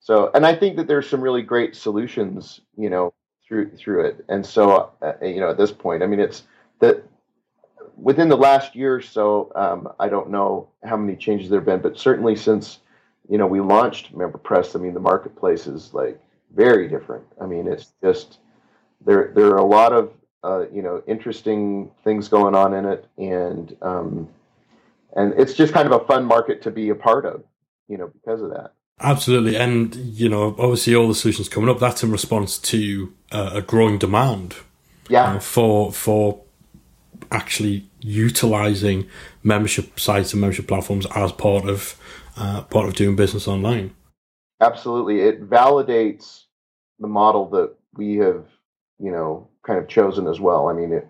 [0.00, 2.60] so and I think that there's some really great solutions.
[2.76, 3.14] You know,
[3.48, 6.42] through through it, and so uh, you know at this point, I mean, it's
[6.80, 7.02] that
[7.96, 11.66] within the last year or so, um, I don't know how many changes there have
[11.66, 12.80] been, but certainly since
[13.32, 16.20] you know we launched MemberPress, I mean the marketplace is like
[16.54, 17.24] very different.
[17.40, 18.40] I mean it's just
[19.06, 20.12] there there are a lot of
[20.44, 24.28] uh, you know interesting things going on in it, and um,
[25.16, 27.42] and it's just kind of a fun market to be a part of,
[27.88, 28.74] you know, because of that.
[29.00, 33.52] Absolutely, and you know, obviously, all the solutions coming up that's in response to uh,
[33.54, 34.56] a growing demand.
[35.08, 35.36] Yeah.
[35.36, 36.42] Uh, for for
[37.30, 39.08] actually utilizing
[39.42, 41.96] membership sites and membership platforms as part of
[42.36, 43.94] uh, part of doing business online.
[44.60, 46.44] Absolutely, it validates
[47.00, 48.44] the model that we have,
[48.98, 50.68] you know, kind of chosen as well.
[50.68, 51.08] I mean, it,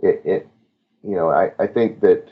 [0.00, 0.48] it, it
[1.02, 2.30] you know, I, I think that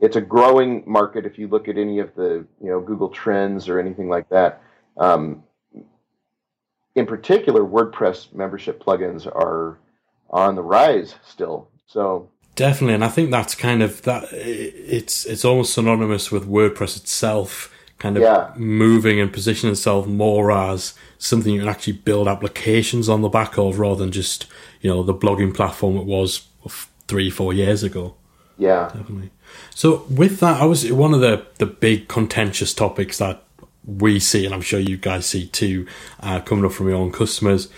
[0.00, 1.26] it's a growing market.
[1.26, 4.62] If you look at any of the, you know, Google Trends or anything like that,
[4.96, 5.42] um,
[6.94, 9.78] in particular, WordPress membership plugins are
[10.30, 11.68] on the rise still.
[11.86, 14.24] So Definitely, and I think that's kind of that.
[14.32, 18.50] It's it's almost synonymous with WordPress itself, kind of yeah.
[18.56, 23.58] moving and positioning itself more as something you can actually build applications on the back
[23.58, 24.46] of, rather than just
[24.80, 26.48] you know the blogging platform it was
[27.06, 28.16] three four years ago.
[28.56, 29.30] Yeah, definitely.
[29.76, 33.40] So with that, I was one of the the big contentious topics that
[33.86, 35.86] we see, and I'm sure you guys see too,
[36.18, 37.68] uh, coming up from your own customers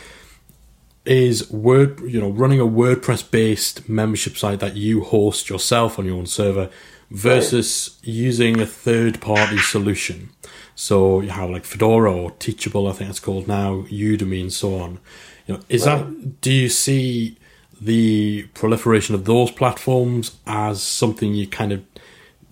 [1.05, 6.05] is word you know running a WordPress based membership site that you host yourself on
[6.05, 6.69] your own server
[7.11, 8.09] versus right.
[8.09, 10.31] using a third party solution.
[10.75, 14.79] So you have like Fedora or Teachable, I think it's called now, Udemy and so
[14.79, 14.99] on.
[15.47, 15.99] You know, is right.
[15.99, 17.37] that do you see
[17.81, 21.83] the proliferation of those platforms as something you kind of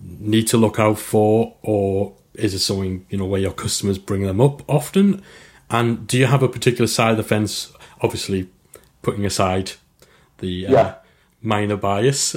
[0.01, 4.23] need to look out for or is it something, you know, where your customers bring
[4.23, 5.21] them up often?
[5.69, 8.49] And do you have a particular side of the fence obviously
[9.01, 9.73] putting aside
[10.39, 10.95] the uh, yeah.
[11.41, 12.35] minor bias,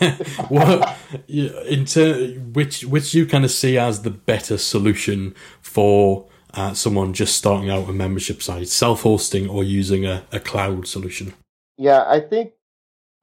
[0.48, 0.96] what
[1.28, 7.12] in ter- which which you kind of see as the better solution for uh, someone
[7.12, 11.34] just starting out a membership site, self-hosting or using a, a cloud solution?
[11.76, 12.52] Yeah, I think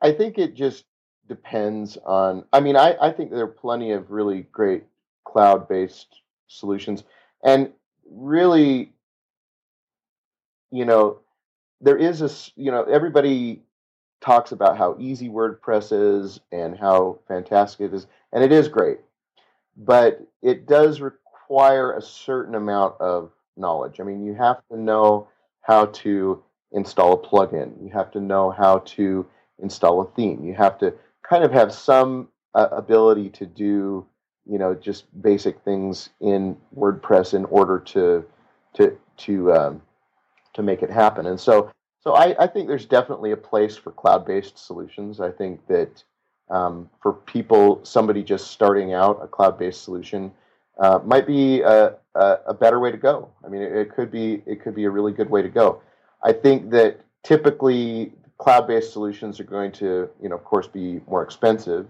[0.02, 0.86] I think it just
[1.28, 2.46] depends on.
[2.52, 4.84] I mean, I I think there are plenty of really great
[5.26, 7.04] cloud-based solutions,
[7.44, 7.72] and
[8.10, 8.92] really,
[10.72, 11.20] you know,
[11.82, 13.62] there is a you know everybody
[14.22, 19.00] talks about how easy WordPress is and how fantastic it is, and it is great,
[19.76, 24.00] but it does require a certain amount of knowledge.
[24.00, 25.28] I mean, you have to know
[25.62, 27.84] how to install a plugin.
[27.84, 29.26] You have to know how to
[29.60, 30.44] install a theme.
[30.46, 30.94] You have to
[31.28, 34.06] kind of have some uh, ability to do,
[34.46, 38.26] you know, just basic things in WordPress in order to
[38.74, 39.82] to to um,
[40.54, 41.26] to make it happen.
[41.26, 45.20] And so, so I, I think there's definitely a place for cloud-based solutions.
[45.20, 46.04] I think that
[46.50, 50.32] um, for people, somebody just starting out, a cloud-based solution
[50.80, 53.30] uh, might be a, a, a, better way to go.
[53.46, 55.82] I mean, it, it, could be it could be a really good way to go.
[56.24, 61.24] I think that typically cloud-based solutions are going to, you know, of course, be more
[61.24, 61.88] expensive,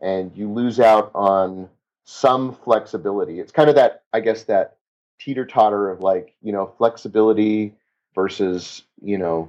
[0.00, 1.68] and you lose out on
[2.04, 3.40] some flexibility.
[3.40, 4.76] It's kind of that, I guess, that
[5.18, 7.74] teeter totter of like, you know, flexibility
[8.16, 9.48] versus you know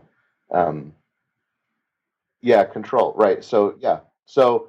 [0.52, 0.94] um,
[2.42, 4.68] yeah control right so yeah so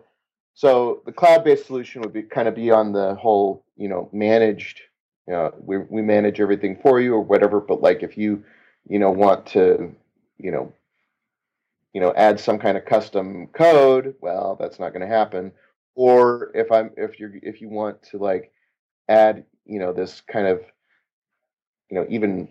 [0.54, 4.80] so the cloud-based solution would be kind of be on the whole you know managed
[5.26, 8.42] you know, we, we manage everything for you or whatever but like if you
[8.88, 9.94] you know want to
[10.38, 10.72] you know
[11.92, 15.52] you know add some kind of custom code well that's not going to happen.
[15.94, 18.52] Or if i'm if you're if you want to like
[19.08, 20.62] add you know this kind of
[21.90, 22.48] you know even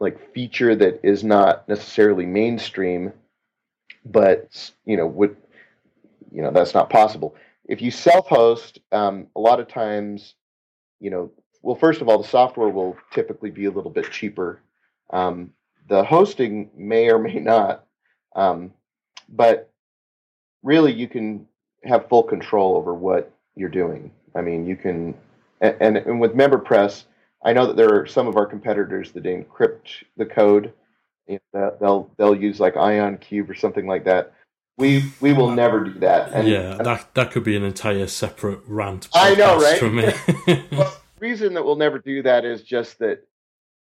[0.00, 3.12] like feature that is not necessarily mainstream,
[4.04, 5.36] but you know would
[6.32, 7.34] you know that's not possible.
[7.64, 10.34] If you self-host, um, a lot of times,
[11.00, 11.32] you know,
[11.62, 14.60] well, first of all, the software will typically be a little bit cheaper.
[15.10, 15.50] Um,
[15.88, 17.84] the hosting may or may not.
[18.34, 18.72] Um,
[19.28, 19.72] but
[20.62, 21.46] really, you can
[21.84, 24.10] have full control over what you're doing.
[24.34, 25.14] I mean, you can,
[25.60, 27.04] and, and with MemberPress,
[27.44, 30.72] I know that there are some of our competitors that encrypt the code.
[31.30, 34.32] Uh, they'll they'll use like IonCube or something like that.
[34.78, 36.32] We we will never do that.
[36.32, 39.08] And, yeah, that that could be an entire separate rant.
[39.14, 39.82] I know, right?
[39.82, 40.04] Me.
[40.72, 43.26] well, the reason that we'll never do that is just that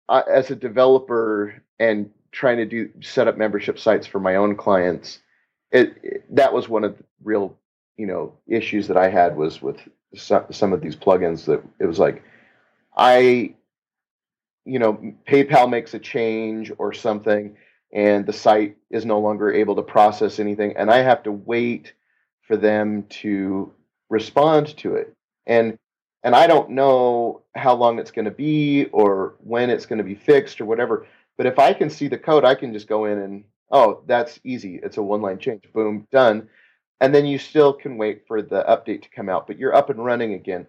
[0.09, 4.57] I, as a developer and trying to do set up membership sites for my own
[4.57, 5.21] clients,
[5.71, 7.57] it, it that was one of the real
[7.97, 9.79] you know issues that I had was with
[10.15, 12.23] some, some of these plugins that it was like
[13.01, 13.57] I
[14.67, 17.57] you know PayPal makes a change or something
[17.93, 21.95] and the site is no longer able to process anything and I have to wait
[22.43, 23.73] for them to
[24.11, 25.15] respond to it
[25.47, 25.79] and
[26.25, 30.05] and I don't know how long it's going to be or when it's going to
[30.05, 31.07] be fixed or whatever
[31.41, 34.39] but if I can see the code, I can just go in and, oh, that's
[34.45, 34.79] easy.
[34.83, 35.65] It's a one line change.
[35.73, 36.51] Boom, done.
[37.01, 39.89] And then you still can wait for the update to come out, but you're up
[39.89, 40.67] and running again.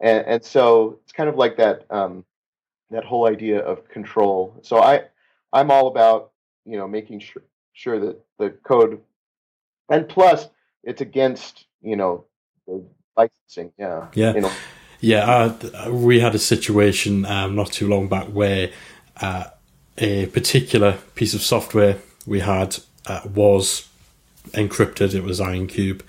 [0.00, 2.24] And, and so it's kind of like that um,
[2.90, 4.58] that whole idea of control.
[4.62, 5.04] So I
[5.52, 6.32] I'm all about
[6.64, 9.00] you know making sure sure that the code
[9.90, 10.48] and plus
[10.82, 12.24] it's against you know
[12.66, 12.84] the
[13.16, 13.72] licensing.
[13.78, 14.08] Yeah.
[14.14, 14.34] Yeah.
[14.34, 14.52] You know.
[15.02, 18.70] Yeah, uh, we had a situation um, not too long back where
[19.18, 19.44] uh,
[19.96, 23.88] a particular piece of software we had uh, was
[24.48, 25.14] encrypted.
[25.14, 26.02] It was IonCube,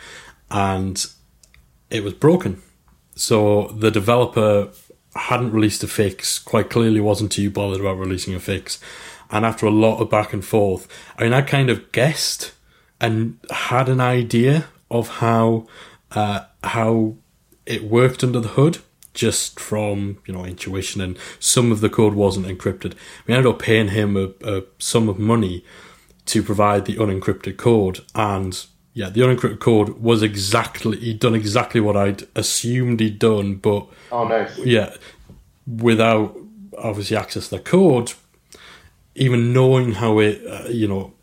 [0.50, 1.06] and
[1.90, 2.62] it was broken.
[3.22, 4.70] So the developer
[5.16, 6.40] hadn't released a fix.
[6.40, 8.80] Quite clearly, wasn't too bothered about releasing a fix.
[9.30, 10.88] And after a lot of back and forth,
[11.20, 12.54] I mean, I kind of guessed
[13.00, 15.68] and had an idea of how
[16.12, 17.16] uh, how
[17.68, 18.80] it worked under the hood
[19.14, 22.96] just from you know intuition, and some of the code wasn't encrypted.
[23.28, 25.64] We ended up paying him a, a sum of money
[26.26, 31.80] to provide the unencrypted code, and yeah, the unencrypted code was exactly he'd done exactly
[31.80, 34.94] what I'd assumed he'd done, but oh nice, yeah,
[35.66, 36.38] without
[36.78, 38.14] obviously access to the code,
[39.16, 41.14] even knowing how it uh, you know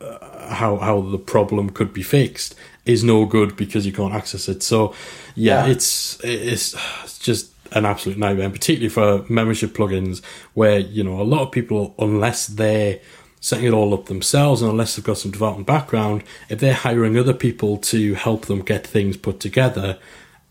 [0.00, 4.48] uh, how how the problem could be fixed is no good because you can't access
[4.48, 4.62] it.
[4.62, 4.94] So
[5.36, 5.72] yeah, yeah.
[5.72, 11.20] it's it's it's just an absolute nightmare, and particularly for membership plugins where you know
[11.20, 12.98] a lot of people, unless they're
[13.40, 17.16] setting it all up themselves and unless they've got some development background, if they're hiring
[17.16, 19.98] other people to help them get things put together,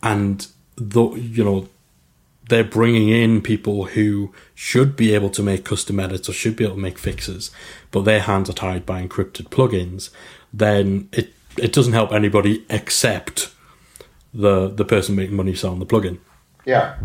[0.02, 1.68] and though you know
[2.50, 6.64] they're bringing in people who should be able to make custom edits or should be
[6.64, 7.52] able to make fixes,
[7.92, 10.10] but their hands are tied by encrypted plugins,
[10.54, 13.54] then it it doesn't help anybody except
[14.34, 16.20] the the person making money selling the plugin.
[16.66, 16.98] Yeah.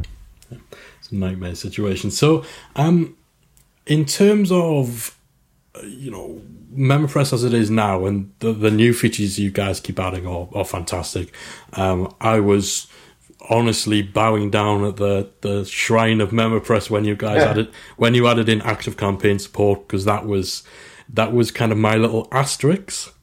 [0.50, 2.10] It's a nightmare situation.
[2.10, 2.44] So,
[2.76, 3.16] um,
[3.86, 5.16] in terms of
[5.82, 6.42] you know
[6.74, 10.48] MemberPress as it is now, and the, the new features you guys keep adding are,
[10.54, 11.34] are fantastic.
[11.74, 12.86] Um, I was
[13.50, 17.50] honestly bowing down at the, the shrine of MemberPress when you guys yeah.
[17.50, 20.62] added when you added in ActiveCampaign support because that was
[21.08, 23.14] that was kind of my little asterisk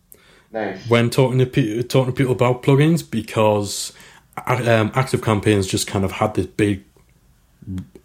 [0.51, 0.87] nice.
[0.89, 3.93] when talking to talking to people about plugins because
[4.45, 6.83] um, ActiveCampaign's just kind of had this big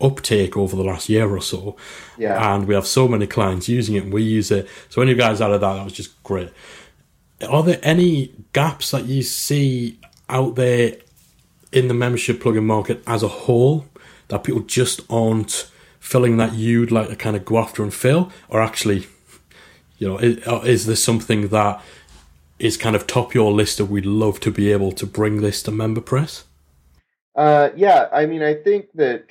[0.00, 1.76] uptake over the last year or so.
[2.18, 2.54] Yeah.
[2.54, 4.68] And we have so many clients using it and we use it.
[4.88, 6.50] So when you guys added that, that was just great.
[7.48, 10.96] Are there any gaps that you see out there
[11.72, 13.87] in the membership plugin market as a whole
[14.28, 18.30] that people just aren't filling that you'd like to kind of go after and fill?
[18.48, 19.07] Or actually,
[19.98, 21.83] you know, is, is this something that
[22.59, 25.62] is kind of top your list that we'd love to be able to bring this
[25.64, 26.44] to MemberPress?
[27.35, 29.26] Uh, yeah, I mean, I think that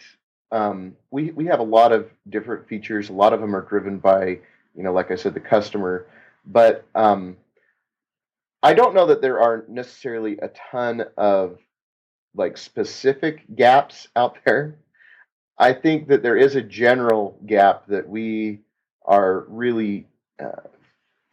[0.54, 3.10] um, we we have a lot of different features.
[3.10, 4.40] A lot of them are driven by,
[4.76, 6.06] you know, like I said, the customer.
[6.46, 7.38] But um,
[8.62, 11.58] I don't know that there are necessarily a ton of
[12.36, 14.78] like specific gaps out there.
[15.58, 18.60] I think that there is a general gap that we
[19.06, 20.06] are really
[20.40, 20.68] uh,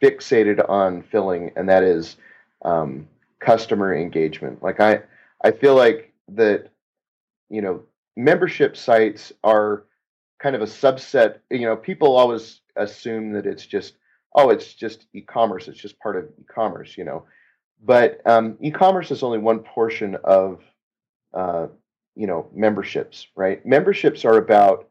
[0.03, 2.17] fixated on filling, and that is
[2.63, 3.07] um,
[3.39, 4.63] customer engagement.
[4.63, 5.01] Like I,
[5.43, 6.69] I feel like that,
[7.49, 7.83] you know,
[8.15, 9.85] membership sites are
[10.39, 11.39] kind of a subset.
[11.49, 13.95] You know, people always assume that it's just,
[14.35, 15.67] oh, it's just e-commerce.
[15.67, 16.97] It's just part of e-commerce.
[16.97, 17.25] You know,
[17.83, 20.61] but um, e-commerce is only one portion of,
[21.33, 21.67] uh,
[22.15, 23.27] you know, memberships.
[23.35, 23.65] Right?
[23.65, 24.89] Memberships are about,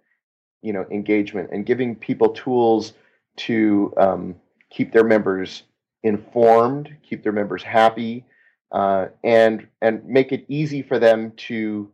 [0.62, 2.92] you know, engagement and giving people tools
[3.36, 4.34] to um,
[4.70, 5.62] keep their members
[6.02, 8.24] informed, keep their members happy,
[8.72, 11.90] uh, and and make it easy for them to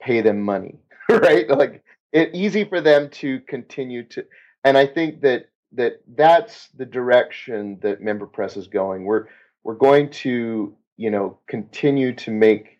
[0.00, 0.78] pay them money,
[1.08, 1.48] right?
[1.48, 1.82] Like
[2.12, 4.24] it easy for them to continue to.
[4.64, 9.04] And I think that that that's the direction that MemberPress is going.
[9.04, 9.26] We're
[9.62, 12.78] we're going to you know continue to make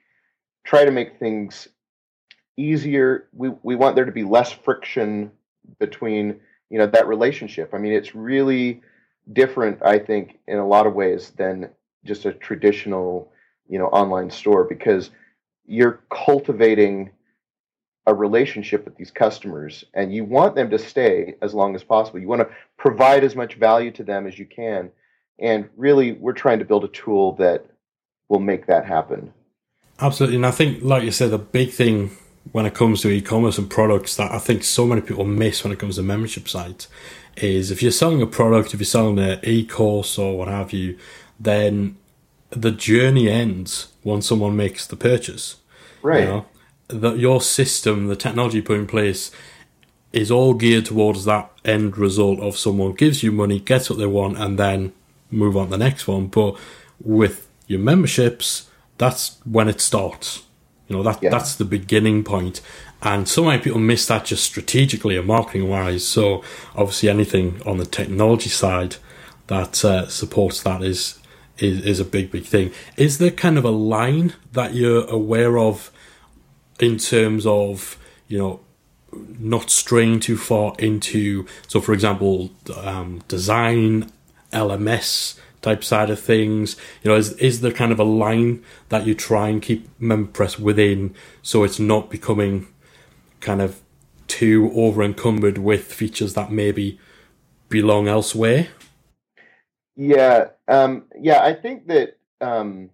[0.65, 1.69] try to make things
[2.57, 3.29] easier.
[3.33, 5.31] We we want there to be less friction
[5.79, 7.73] between you know that relationship.
[7.73, 8.83] I mean, it's really
[9.33, 11.71] different, I think, in a lot of ways than
[12.05, 13.33] just a traditional
[13.69, 15.11] you know online store because
[15.67, 17.11] you're cultivating
[18.07, 22.19] a relationship with these customers and you want them to stay as long as possible.
[22.19, 24.91] You want to provide as much value to them as you can.
[25.39, 27.67] And really, we're trying to build a tool that
[28.29, 29.33] will make that happen.
[30.01, 30.37] Absolutely.
[30.37, 32.11] And I think, like you said, the big thing
[32.53, 35.73] when it comes to e-commerce and products that I think so many people miss when
[35.73, 36.89] it comes to membership sites
[37.37, 40.99] is if you're selling a product, if you're selling an e-course or what have you,
[41.39, 41.97] then
[42.51, 45.57] the journey ends once someone makes the purchase.
[46.03, 46.21] Right.
[46.21, 46.47] You know?
[46.93, 49.31] that your system, the technology you put in place,
[50.13, 54.07] is all geared towards that end result of someone gives you money, gets what they
[54.07, 54.93] want, and then
[55.31, 56.27] move on to the next one.
[56.27, 56.57] But
[57.01, 60.43] with your memberships, that's when it starts.
[60.89, 61.31] You know that yeah.
[61.31, 62.61] that's the beginning point,
[63.01, 66.07] and so many people miss that just strategically and marketing wise.
[66.07, 66.43] So
[66.75, 68.97] obviously, anything on the technology side
[69.47, 71.20] that uh, supports that is,
[71.61, 72.73] is is a big big thing.
[72.97, 75.91] Is there kind of a line that you're aware of
[76.81, 78.61] in terms of you know
[79.39, 84.11] not straying too far into so for example um, design
[84.53, 89.07] lms type side of things you know is, is there kind of a line that
[89.07, 92.67] you try and keep memberpress within so it's not becoming
[93.41, 93.81] kind of
[94.27, 96.99] too over encumbered with features that maybe
[97.69, 98.69] belong elsewhere
[99.97, 102.91] yeah um, yeah i think that um,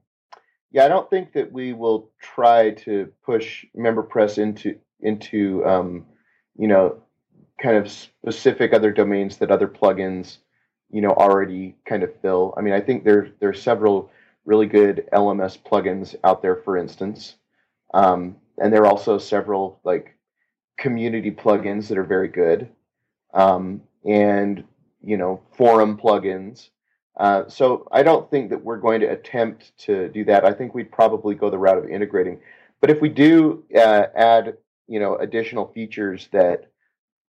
[0.77, 6.05] yeah, I don't think that we will try to push MemberPress into into um,
[6.57, 6.99] you know
[7.59, 10.39] kind of specific other domains that other plugins
[10.91, 12.55] you know already kind of fill.
[12.59, 14.11] I mean, I think there there are several
[14.45, 17.37] really good LMS plugins out there, for instance,
[17.95, 20.15] um, and there are also several like
[20.77, 22.69] community plugins that are very good,
[23.33, 24.65] um, and
[25.01, 26.69] you know forum plugins
[27.17, 30.45] uh, so I don't think that we're going to attempt to do that.
[30.45, 32.41] I think we'd probably go the route of integrating.
[32.81, 34.57] But if we do uh, add,
[34.87, 36.71] you know, additional features that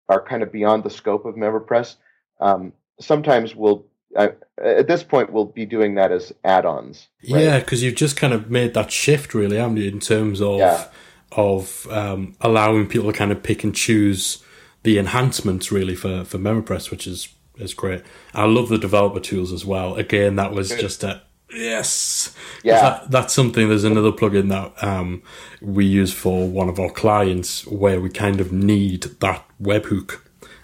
[0.08, 1.96] are kind of beyond the scope of MemberPress,
[2.40, 4.28] um, sometimes we'll uh,
[4.62, 7.08] at this point we'll be doing that as add-ons.
[7.28, 7.42] Right?
[7.42, 10.58] Yeah, because you've just kind of made that shift, really, haven't you, in terms of
[10.58, 10.86] yeah.
[11.32, 14.42] of um, allowing people to kind of pick and choose
[14.82, 18.02] the enhancements, really, for for MemberPress, which is is great.
[18.32, 19.94] I love the developer tools as well.
[19.94, 22.34] Again, that was just a yes.
[22.62, 23.68] Yeah, that, that's something.
[23.68, 25.22] There's another plugin that um,
[25.60, 30.20] we use for one of our clients where we kind of need that webhook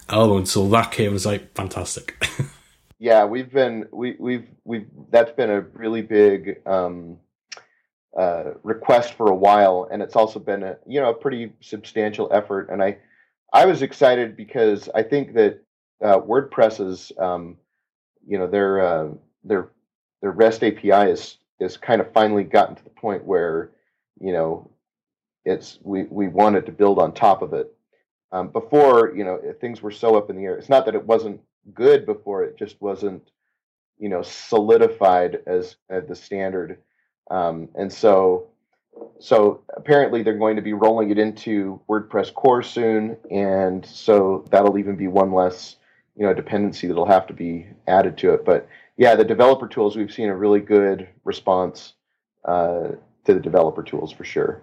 [0.09, 0.47] element.
[0.47, 2.25] So that came was like fantastic.
[2.99, 6.61] yeah, we've been we we've we've that's been a really big.
[6.65, 7.17] Um,
[8.17, 12.29] uh, request for a while, and it's also been a you know a pretty substantial
[12.33, 12.69] effort.
[12.69, 12.97] And I
[13.53, 15.63] I was excited because I think that
[16.01, 17.57] uh, WordPress um,
[18.27, 19.07] you know, their uh,
[19.43, 19.69] their
[20.21, 23.71] their REST API is is kind of finally gotten to the point where,
[24.19, 24.69] you know,
[25.45, 27.73] it's we we wanted to build on top of it.
[28.31, 30.55] Um, before, you know, things were so up in the air.
[30.57, 31.41] It's not that it wasn't
[31.73, 33.29] good before; it just wasn't,
[33.99, 36.77] you know, solidified as, as the standard.
[37.29, 38.47] Um, and so,
[39.19, 44.77] so apparently they're going to be rolling it into WordPress core soon, and so that'll
[44.77, 45.75] even be one less
[46.21, 48.45] you know a dependency that'll have to be added to it.
[48.45, 51.93] But yeah, the developer tools we've seen a really good response
[52.45, 52.89] uh,
[53.25, 54.61] to the developer tools for sure.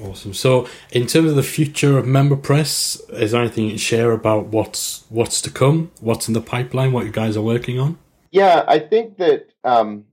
[0.00, 0.32] Awesome.
[0.32, 4.46] So, in terms of the future of MemberPress, is there anything you can share about
[4.46, 7.98] what's what's to come, what's in the pipeline, what you guys are working on?
[8.30, 10.04] Yeah, I think that um,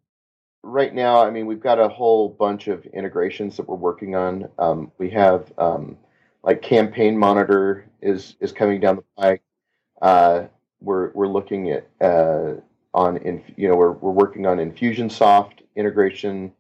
[0.64, 4.50] right now, I mean, we've got a whole bunch of integrations that we're working on.
[4.58, 5.96] Um, we have um,
[6.42, 9.44] like Campaign Monitor is is coming down the pike.
[10.02, 10.46] Uh,
[10.82, 12.56] we're we're looking at uh,
[12.94, 16.52] on in you know we're we're working on Infusionsoft integration.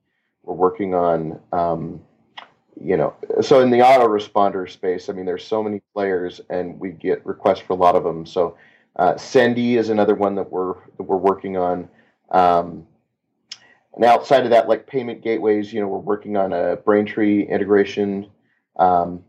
[0.43, 2.01] We're working on um,
[2.79, 5.09] you know so in the autoresponder space.
[5.09, 8.25] I mean, there's so many players, and we get requests for a lot of them.
[8.25, 8.57] So
[8.97, 11.89] uh, Sendy is another one that we're that we're working on.
[12.31, 12.85] Um,
[13.95, 18.27] and outside of that, like payment gateways, you know, we're working on a Braintree integration
[18.77, 19.23] um,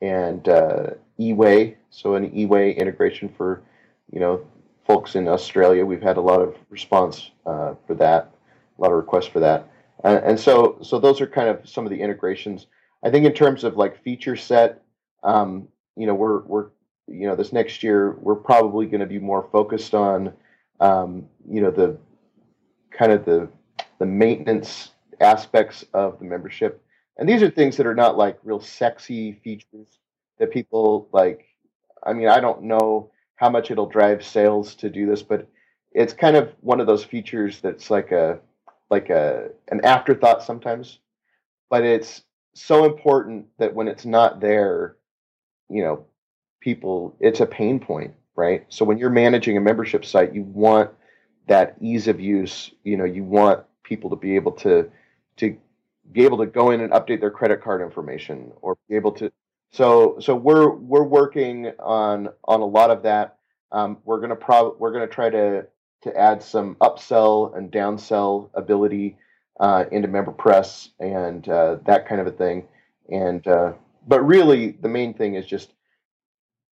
[0.00, 3.62] and uh, eWay, so an eWay integration for
[4.12, 4.46] you know,
[4.86, 8.34] folks in Australia, we've had a lot of response uh, for that,
[8.78, 9.68] a lot of requests for that,
[10.04, 12.66] and, and, so so those are kind of some of the integrations.
[13.02, 14.82] I think in terms of like feature set,
[15.22, 16.66] um, you know, we're we're
[17.06, 20.32] you know, this next year, we're probably going to be more focused on,
[20.80, 21.98] um, you know, the
[22.90, 23.48] kind of the
[23.98, 24.90] the maintenance
[25.20, 26.82] aspects of the membership.
[27.18, 29.98] And these are things that are not like real sexy features
[30.38, 31.46] that people like.
[32.02, 33.10] I mean, I don't know
[33.44, 35.46] how much it'll drive sales to do this, but
[35.92, 38.38] it's kind of one of those features that's like a
[38.88, 40.98] like a an afterthought sometimes.
[41.68, 42.22] But it's
[42.54, 44.96] so important that when it's not there,
[45.68, 46.06] you know,
[46.62, 48.64] people it's a pain point, right?
[48.70, 50.90] So when you're managing a membership site, you want
[51.46, 54.90] that ease of use, you know, you want people to be able to
[55.36, 55.54] to
[56.12, 59.30] be able to go in and update their credit card information or be able to
[59.74, 63.38] so so we're we're working on on a lot of that.
[63.72, 65.66] Um, we're gonna prob we're gonna try to
[66.02, 69.16] to add some upsell and downsell ability
[69.58, 72.68] uh, into MemberPress and uh, that kind of a thing.
[73.10, 73.72] And uh,
[74.06, 75.72] but really the main thing is just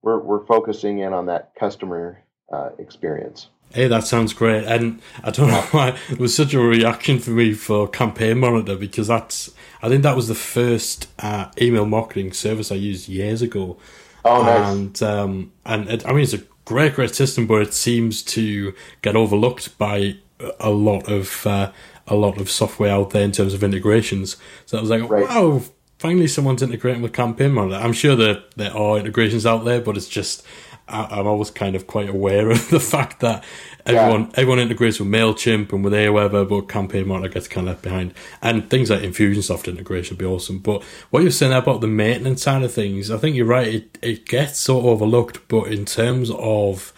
[0.02, 2.22] we're we're focusing in on that customer
[2.52, 4.64] uh, experience Hey, that sounds great.
[4.64, 8.76] And I don't know why it was such a reaction for me for Campaign Monitor
[8.76, 9.50] because that's,
[9.82, 13.78] I think that was the first uh, email marketing service I used years ago.
[14.24, 14.72] Oh, nice.
[14.72, 18.74] And, um, and it, I mean, it's a great, great system, but it seems to
[19.00, 20.16] get overlooked by
[20.60, 21.72] a lot of, uh,
[22.06, 24.36] a lot of software out there in terms of integrations.
[24.66, 25.28] So I was like, right.
[25.28, 25.62] wow,
[25.98, 27.82] finally someone's integrating with Campaign Monitor.
[27.82, 30.44] I'm sure that there are integrations out there, but it's just,
[30.92, 33.42] I, am always kind of quite aware of the fact that
[33.86, 34.30] everyone yeah.
[34.34, 38.14] everyone integrates with Mailchimp and with Aweber, but Campaign Monitor gets kind of left behind.
[38.40, 40.58] And things like Infusionsoft integration would be awesome.
[40.58, 43.68] But what you're saying about the maintenance side of things, I think you're right.
[43.68, 46.92] It it gets sort of overlooked, but in terms of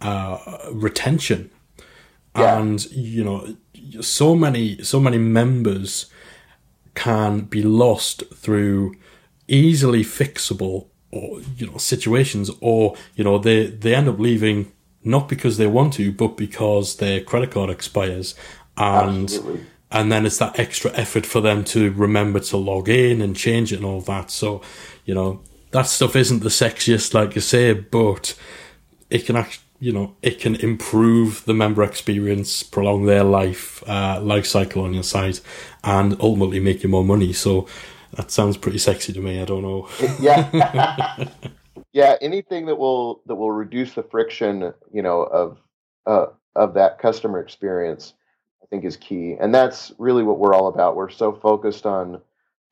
[0.00, 0.38] uh,
[0.70, 1.50] retention,
[2.36, 2.58] yeah.
[2.58, 3.56] and you know,
[4.00, 6.06] so many so many members
[6.94, 8.94] can be lost through
[9.48, 15.28] easily fixable or you know situations or you know they they end up leaving not
[15.28, 18.34] because they want to but because their credit card expires.
[18.76, 19.66] And Absolutely.
[19.90, 23.72] and then it's that extra effort for them to remember to log in and change
[23.72, 24.30] it and all that.
[24.30, 24.62] So
[25.04, 25.40] you know
[25.72, 28.34] that stuff isn't the sexiest like you say but
[29.08, 34.20] it can actually you know it can improve the member experience prolong their life uh,
[34.20, 35.40] life cycle on your site
[35.82, 37.32] and ultimately make you more money.
[37.32, 37.66] So
[38.12, 39.40] that sounds pretty sexy to me.
[39.40, 39.88] I don't know.
[40.20, 41.24] yeah,
[41.92, 42.16] yeah.
[42.20, 45.58] Anything that will that will reduce the friction, you know, of
[46.06, 48.14] uh, of that customer experience,
[48.62, 50.96] I think is key, and that's really what we're all about.
[50.96, 52.20] We're so focused on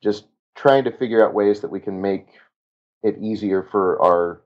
[0.03, 0.25] just
[0.55, 2.27] trying to figure out ways that we can make
[3.03, 4.41] it easier for our,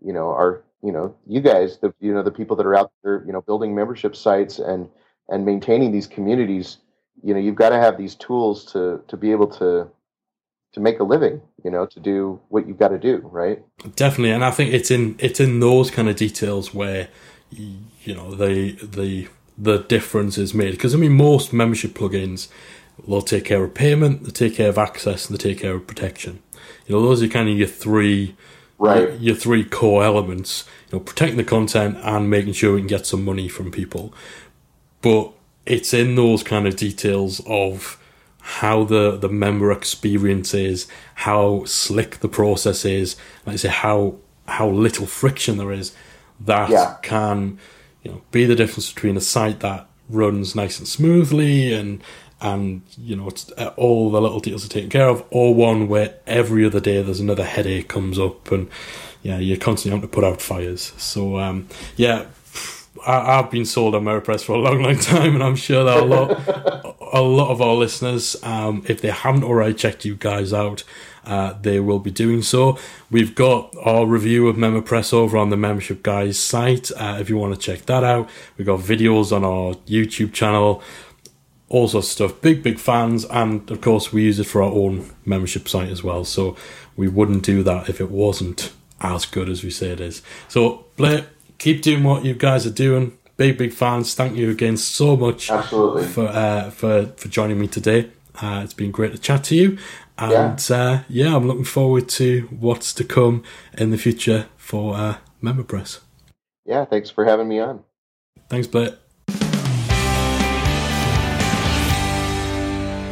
[0.00, 2.90] you know, our, you know, you guys, the you know, the people that are out
[3.02, 4.88] there, you know, building membership sites and
[5.28, 6.78] and maintaining these communities.
[7.22, 9.88] You know, you've got to have these tools to to be able to
[10.72, 13.62] to make a living you know to do what you've got to do right?
[13.96, 17.08] Definitely and i think it's in it's in those kind of details where
[17.50, 20.72] you know the the the difference is made.
[20.72, 22.48] Because i mean most membership plugins
[23.06, 25.86] they'll take care of payment they take care of access and they take care of
[25.86, 26.42] protection.
[26.86, 28.36] You know those are kind of your three
[28.78, 29.08] right.
[29.08, 32.88] your, your three core elements you know protecting the content and making sure we can
[32.88, 34.12] get some money from people.
[35.00, 35.32] But
[35.66, 38.02] it's in those kind of details of
[38.48, 44.16] how the, the member experience is, how slick the process is, like I say, how
[44.46, 45.94] how little friction there is,
[46.40, 46.96] that yeah.
[47.02, 47.58] can
[48.02, 52.02] you know be the difference between a site that runs nice and smoothly and
[52.40, 55.86] and you know it's, uh, all the little details are taken care of, or one
[55.86, 58.66] where every other day there's another headache comes up and
[59.22, 60.94] yeah you're constantly having to put out fires.
[60.96, 62.24] So um, yeah,
[63.06, 65.98] I, have been sold on MemberPress for a long, long time, and I'm sure that
[65.98, 70.52] a lot, a lot of our listeners, um, if they haven't already checked you guys
[70.52, 70.84] out,
[71.24, 72.78] uh, they will be doing so.
[73.10, 76.90] We've got our review of MemberPress over on the Membership Guys site.
[76.92, 80.82] Uh, if you want to check that out, we've got videos on our YouTube channel,
[81.68, 82.40] all sorts of stuff.
[82.40, 86.02] Big, big fans, and of course, we use it for our own membership site as
[86.02, 86.24] well.
[86.24, 86.56] So
[86.96, 90.22] we wouldn't do that if it wasn't as good as we say it is.
[90.48, 91.26] So, Blair
[91.58, 93.18] keep doing what you guys are doing.
[93.36, 94.14] Big, big fans.
[94.14, 96.06] Thank you again so much Absolutely.
[96.06, 98.10] for uh, for for joining me today.
[98.40, 99.78] Uh, it's been great to chat to you,
[100.16, 100.76] and yeah.
[100.76, 103.42] Uh, yeah, I'm looking forward to what's to come
[103.76, 106.00] in the future for uh, MemberPress.
[106.64, 107.84] Yeah, thanks for having me on.
[108.48, 108.96] Thanks, Blair.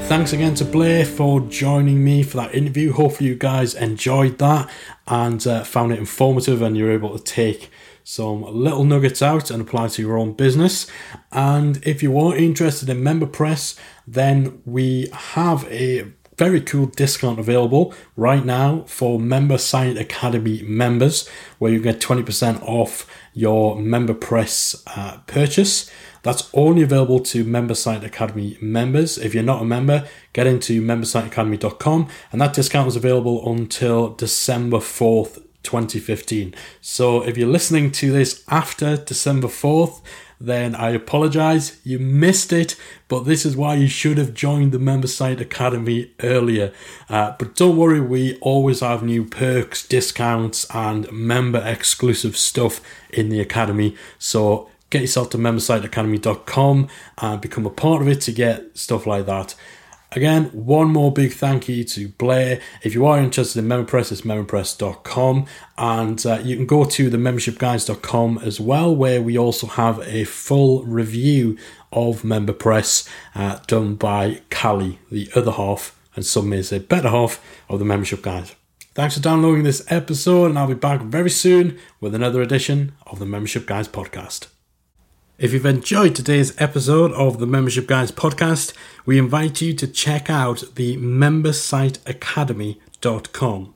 [0.08, 2.92] Thanks again to Blair for joining me for that interview.
[2.92, 4.70] Hopefully, you guys enjoyed that
[5.08, 7.70] and uh, found it informative, and you're able to take
[8.08, 10.86] some little nuggets out and apply to your own business.
[11.32, 13.76] And if you are interested in MemberPress,
[14.06, 21.28] then we have a very cool discount available right now for Member Site Academy members,
[21.58, 25.90] where you get 20% off your MemberPress uh, purchase.
[26.22, 29.18] That's only available to Member Site Academy members.
[29.18, 34.78] If you're not a member, get into membersiteacademy.com, and that discount is available until December
[34.78, 36.54] 4th, 2015.
[36.80, 40.00] So if you're listening to this after December 4th,
[40.40, 41.80] then I apologize.
[41.82, 42.76] You missed it,
[43.08, 46.72] but this is why you should have joined the Member Site Academy earlier.
[47.08, 53.28] Uh, but don't worry, we always have new perks, discounts, and member exclusive stuff in
[53.28, 53.96] the Academy.
[54.18, 56.88] So get yourself to membersiteacademy.com
[57.18, 59.54] and become a part of it to get stuff like that.
[60.16, 62.58] Again, one more big thank you to Blair.
[62.82, 65.44] If you are interested in MemberPress, it's memberpress.com.
[65.76, 70.24] And uh, you can go to the membershipguys.com as well, where we also have a
[70.24, 71.58] full review
[71.92, 77.38] of MemberPress uh, done by Callie, the other half, and some may say better half
[77.68, 78.54] of the Membership Guys.
[78.94, 83.18] Thanks for downloading this episode, and I'll be back very soon with another edition of
[83.18, 84.46] the Membership Guys podcast.
[85.38, 88.72] If you've enjoyed today's episode of the Membership Guys podcast,
[89.04, 93.74] we invite you to check out the membersiteacademy.com.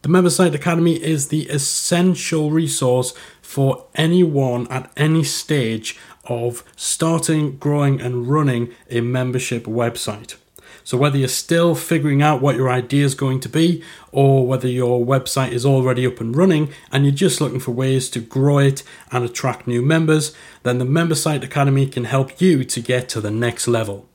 [0.00, 8.00] The Membersite Academy is the essential resource for anyone at any stage of starting, growing,
[8.00, 10.36] and running a membership website.
[10.84, 13.82] So, whether you're still figuring out what your idea is going to be,
[14.12, 18.10] or whether your website is already up and running and you're just looking for ways
[18.10, 22.64] to grow it and attract new members, then the Member Site Academy can help you
[22.64, 24.06] to get to the next level.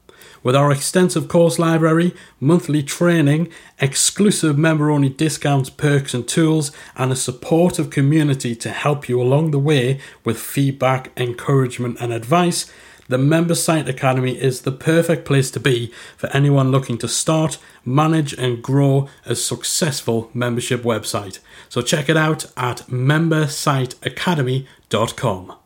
[0.41, 3.51] With our extensive course library, monthly training,
[3.82, 9.51] exclusive member only discounts, perks, and tools, and a supportive community to help you along
[9.51, 12.72] the way with feedback, encouragement, and advice,
[13.10, 17.57] the Member Site Academy is the perfect place to be for anyone looking to start,
[17.84, 21.39] manage, and grow a successful membership website.
[21.68, 25.59] So check it out at membersiteacademy.com.